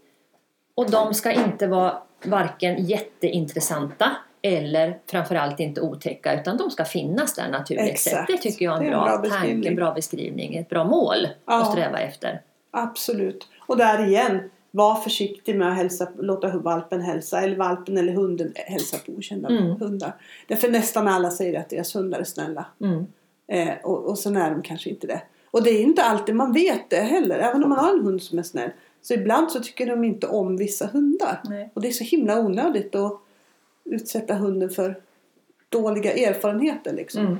[0.74, 7.34] Och de ska inte vara varken jätteintressanta eller framförallt inte otäcka utan de ska finnas
[7.34, 8.16] där naturligt Exakt.
[8.16, 8.26] sett.
[8.26, 10.84] Det tycker jag är en, är en bra, bra tanke, en bra beskrivning, ett bra
[10.84, 11.60] mål Ja.
[11.62, 12.42] att sträva efter.
[12.70, 13.48] Absolut.
[13.66, 18.52] Och där igen, var försiktig med att hälsa, låta valpen hälsa eller valpen eller hunden
[18.56, 19.80] hälsa på okända Mm.
[19.80, 20.12] hundar.
[20.48, 22.66] Därför nästan alla säger att deras hundar är snälla.
[22.80, 23.06] Mm.
[23.48, 25.22] Eh, och, och sen är de kanske inte det.
[25.54, 27.38] Och det är inte alltid man vet det heller.
[27.38, 28.70] Även om man har en hund som är snäll.
[29.02, 31.40] Så ibland så tycker de inte om vissa hundar.
[31.44, 31.70] Nej.
[31.74, 33.20] Och det är så himla onödigt att
[33.84, 35.00] utsätta hunden för
[35.68, 37.26] dåliga erfarenheter liksom.
[37.26, 37.38] Mm.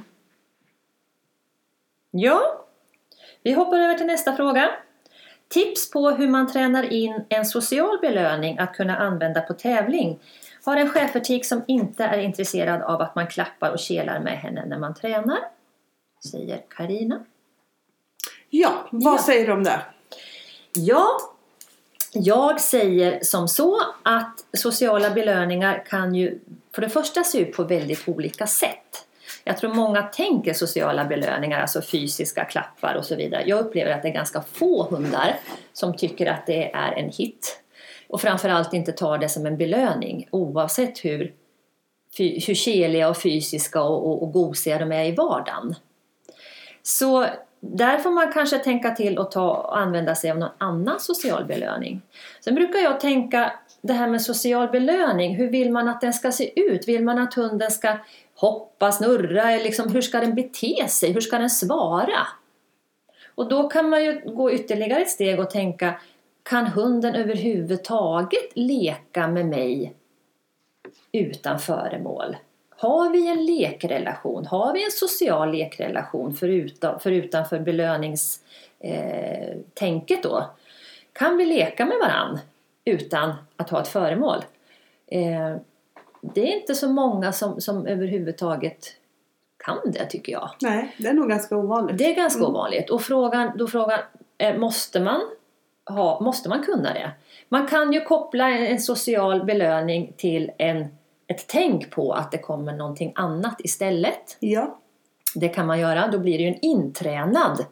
[2.11, 2.67] Ja,
[3.43, 4.71] vi hoppar över till nästa fråga.
[5.49, 10.19] Tips på hur man tränar in en social belöning att kunna använda på tävling.
[10.65, 14.67] Har en schäfertik som inte är intresserad av att man klappar och kelar med henne
[14.67, 15.39] när man tränar.
[16.31, 17.25] Säger Karina.
[18.57, 19.23] Ja, vad Ja.
[19.23, 19.81] säger du om det?
[20.73, 21.07] Ja,
[22.13, 26.39] jag säger som så att sociala belöningar kan ju
[26.75, 29.07] för det första se ut på väldigt olika sätt.
[29.45, 33.43] Jag tror många tänker sociala belöningar, alltså fysiska klappar och så vidare.
[33.47, 35.37] Jag upplever att det är ganska få hundar
[35.73, 37.61] som tycker att det är en hit.
[38.09, 41.33] Och framförallt inte tar det som en belöning oavsett hur,
[42.19, 45.75] hur keliga och fysiska och, och, och gosiga de är i vardagen.
[46.83, 47.27] Så
[47.73, 52.03] där får man kanske tänka till och ta, använda sig av någon annan social belöning.
[52.41, 53.53] Sen brukar jag tänka
[53.83, 56.89] det här med social belöning, hur vill man att den ska se ut?
[56.89, 57.97] Vill man att hunden ska
[58.35, 61.13] hoppa, snurra, liksom, hur ska den bete sig?
[61.13, 62.27] Hur ska den svara?
[63.35, 66.01] Och då kan man ju gå ytterligare ett steg och tänka,
[66.43, 69.95] kan hunden överhuvudtaget leka med mig
[71.13, 72.37] utan föremål?
[72.85, 74.47] Har vi en lekrelation?
[74.47, 80.51] Har vi en social lekrelation förutom, förutom för belönningstänket eh, då?
[81.13, 82.39] Kan vi leka med varann
[82.85, 84.45] utan att ha ett föremål?
[85.07, 85.57] Eh,
[86.21, 88.97] det är inte så många som, som överhuvudtaget
[89.65, 90.51] kan det tycker jag.
[90.61, 91.99] Nej, det är nog ganska ovanligt.
[91.99, 92.51] Det är ganska mm.
[92.51, 92.91] ovanligt.
[92.91, 93.99] Och frågan, då frågan
[94.39, 95.21] är, måste man,
[95.87, 97.11] ha, måste man kunna det?
[97.49, 100.87] Man kan ju koppla en social belöning till en
[101.27, 104.37] ett tänk på att det kommer någonting annat istället.
[104.41, 104.79] Ja.
[105.35, 106.09] Det kan man göra.
[106.09, 107.65] Då blir det ju en intränad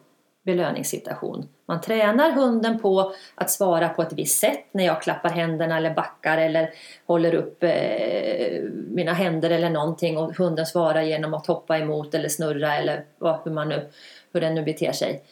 [0.45, 1.49] belöningssituation.
[1.67, 5.95] Man tränar hunden på att svara på ett visst sätt när jag klappar händerna eller
[5.95, 6.71] backar eller
[7.07, 12.29] håller upp eh, mina händer eller någonting och hunden svarar genom att hoppa emot eller
[12.29, 13.91] snurra eller vad, hur, man nu,
[14.33, 15.23] hur den nu beter sig.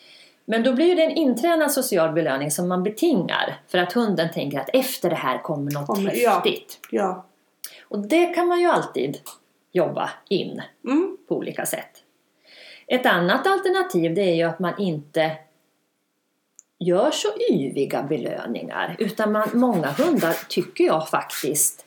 [0.44, 4.60] Men då blir det en intränad social belöning som man betingar för att hunden tänker
[4.60, 6.78] att efter det här kommer något kommer, häftigt.
[6.90, 7.26] Ja, ja.
[7.90, 9.18] Och det kan man ju alltid
[9.72, 11.16] jobba in mm.
[11.28, 11.90] på olika sätt.
[12.86, 15.36] Ett annat alternativ det är ju att man inte
[16.78, 21.86] gör så yviga belöningar utan man, många hundar tycker jag faktiskt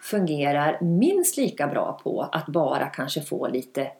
[0.00, 3.90] fungerar minst lika bra på att bara kanske få lite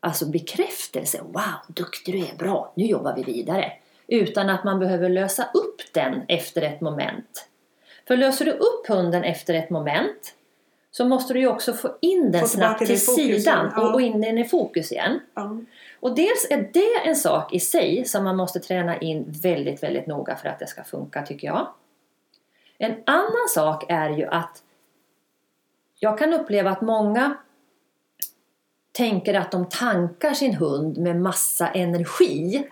[0.00, 1.20] alltså bekräftelse.
[1.22, 3.72] Wow, duktig du är, bra, nu jobbar vi vidare.
[4.06, 7.48] Utan att man behöver lösa upp den efter ett moment.
[8.06, 10.34] För löser du upp hunden efter ett moment
[10.90, 13.94] så måste du ju också få in den få snabbt till sidan ja.
[13.94, 15.20] och, in den i fokus igen.
[15.34, 15.56] Ja.
[16.00, 20.06] Och dels är det en sak i sig som man måste träna in väldigt, väldigt
[20.06, 21.68] noga för att det ska funka tycker jag.
[22.78, 24.62] En annan sak är ju att
[25.98, 27.36] jag kan uppleva att många
[28.92, 32.68] tänker att de tankar sin hund med massa energi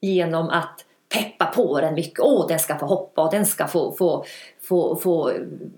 [0.00, 2.20] genom att peppa på den mycket.
[2.20, 4.24] Åh, den ska få hoppa och den ska få, få,
[4.62, 5.32] få, få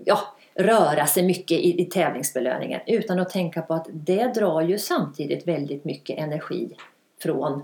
[0.05, 0.19] ja,
[0.55, 2.81] röra sig mycket i, i tävlingsbelöningen.
[2.87, 6.77] Utan att tänka på att det drar ju samtidigt väldigt mycket energi
[7.23, 7.63] från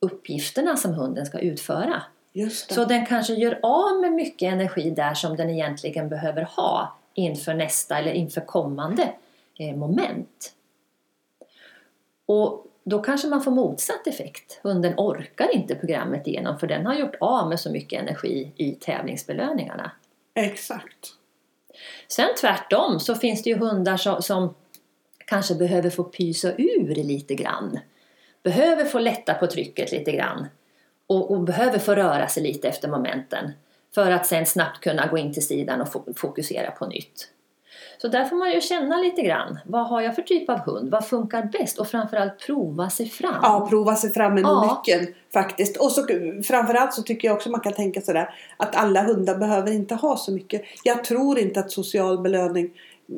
[0.00, 2.02] uppgifterna som hunden ska utföra.
[2.74, 7.54] Så den kanske gör av med mycket energi där som den egentligen behöver ha inför
[7.54, 9.12] nästa eller inför kommande
[9.58, 10.52] eh, moment.
[12.26, 14.60] Och då kanske man får motsatt effekt.
[14.62, 18.72] Hunden orkar inte programmet igenom för den har gjort av med så mycket energi i
[18.72, 19.90] tävlingsbelöningarna.
[20.36, 21.12] Exakt.
[22.08, 24.54] Sen tvärtom så finns det ju hundar som, som
[25.26, 27.78] kanske behöver få pysa ur lite grann.
[28.42, 30.46] Behöver få lätta på trycket lite grann.
[31.06, 33.52] Och, och behöver få röra sig lite efter momenten.
[33.94, 37.28] För att sen snabbt kunna gå in till sidan och fokusera på nytt.
[37.98, 39.58] Så där får man ju känna lite grann.
[39.66, 40.90] Vad har jag för typ av hund?
[40.90, 41.78] Vad funkar bäst?
[41.78, 43.40] Och framförallt prova sig fram.
[43.42, 44.82] Ja, prova sig fram är nog ja.
[44.84, 45.76] nyckeln faktiskt.
[45.76, 46.06] Och så,
[46.44, 50.16] framförallt så tycker jag också man kan tänka sådär att alla hundar behöver inte ha
[50.16, 50.62] så mycket.
[50.82, 52.70] Jag tror inte att social belöning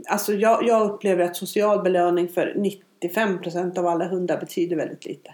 [0.09, 2.55] Alltså jag, jag upplever att social belöning för
[3.03, 5.31] 95% av alla hundar betyder väldigt lite.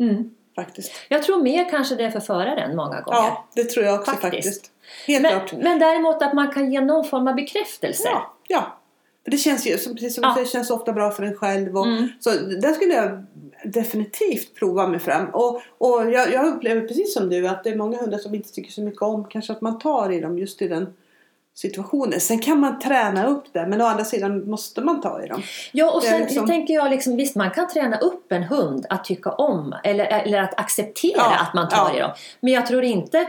[0.00, 0.30] Mm.
[0.56, 0.92] Faktiskt.
[1.08, 3.18] Jag tror mer kanske det är för föraren många gånger.
[3.18, 4.32] Ja, det tror jag också faktiskt.
[4.32, 4.72] faktiskt.
[5.06, 5.52] Helt men, klart.
[5.52, 8.08] men däremot att man kan ge någon form av bekräftelse.
[8.08, 8.78] Ja, ja.
[9.24, 10.28] För det känns ju, precis som ja.
[10.28, 11.76] du säger, känns ofta bra för en själv.
[11.76, 12.08] Och, mm.
[12.20, 13.26] Så där skulle jag
[13.64, 15.26] definitivt prova mig fram.
[15.26, 18.52] Och, och jag, jag upplever precis som du att det är många hundar som inte
[18.52, 20.94] tycker så mycket om kanske att man tar i dem just i den
[21.54, 22.20] situationen.
[22.20, 25.42] Sen kan man träna upp det men å andra sidan måste man ta i dem.
[25.72, 26.46] Ja och sen liksom...
[26.46, 30.42] tänker jag liksom, visst man kan träna upp en hund att tycka om eller, eller
[30.42, 31.96] att acceptera ja, att man tar ja.
[31.96, 32.10] i dem.
[32.40, 33.26] Men jag tror inte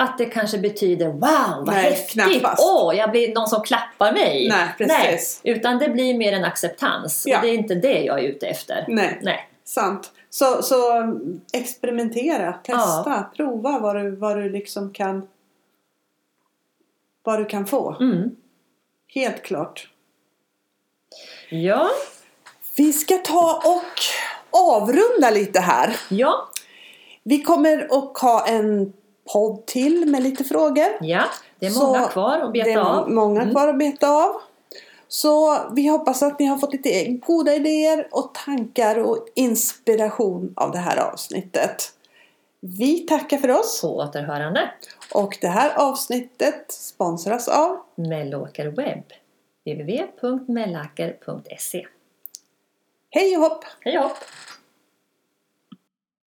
[0.00, 2.46] att det kanske betyder wow vad Nej, häftigt!
[2.58, 4.48] Åh, oh, jag blir någon som klappar mig!
[4.48, 5.40] Nej, precis.
[5.44, 7.36] Nej, utan det blir mer en acceptans ja.
[7.36, 8.84] och det är inte det jag är ute efter.
[8.88, 9.48] Nej, Nej.
[9.64, 10.12] sant.
[10.30, 10.78] Så, så
[11.52, 13.30] experimentera, testa, ja.
[13.36, 15.28] prova vad du, vad du liksom kan
[17.22, 17.96] vad du kan få.
[18.00, 18.36] Mm.
[19.14, 19.88] Helt klart.
[21.48, 21.90] Ja.
[22.76, 24.00] Vi ska ta och
[24.60, 25.96] avrunda lite här.
[26.08, 26.48] Ja.
[27.22, 28.92] Vi kommer att ha en
[29.32, 30.88] podd till med lite frågor.
[31.00, 31.24] Ja,
[31.58, 33.06] det är många Så kvar att beta av.
[33.06, 33.54] Det är många mm.
[33.54, 34.40] kvar att beta av.
[35.08, 40.72] Så vi hoppas att ni har fått lite goda idéer och tankar och inspiration av
[40.72, 41.92] det här avsnittet.
[42.60, 43.80] Vi tackar för oss.
[43.80, 44.70] På återhörande.
[45.14, 49.04] Och det här avsnittet sponsras av Mellåker webb.
[49.64, 51.86] www.mellacker.se
[53.10, 53.64] Hej och hopp!
[53.80, 54.16] Hej hopp!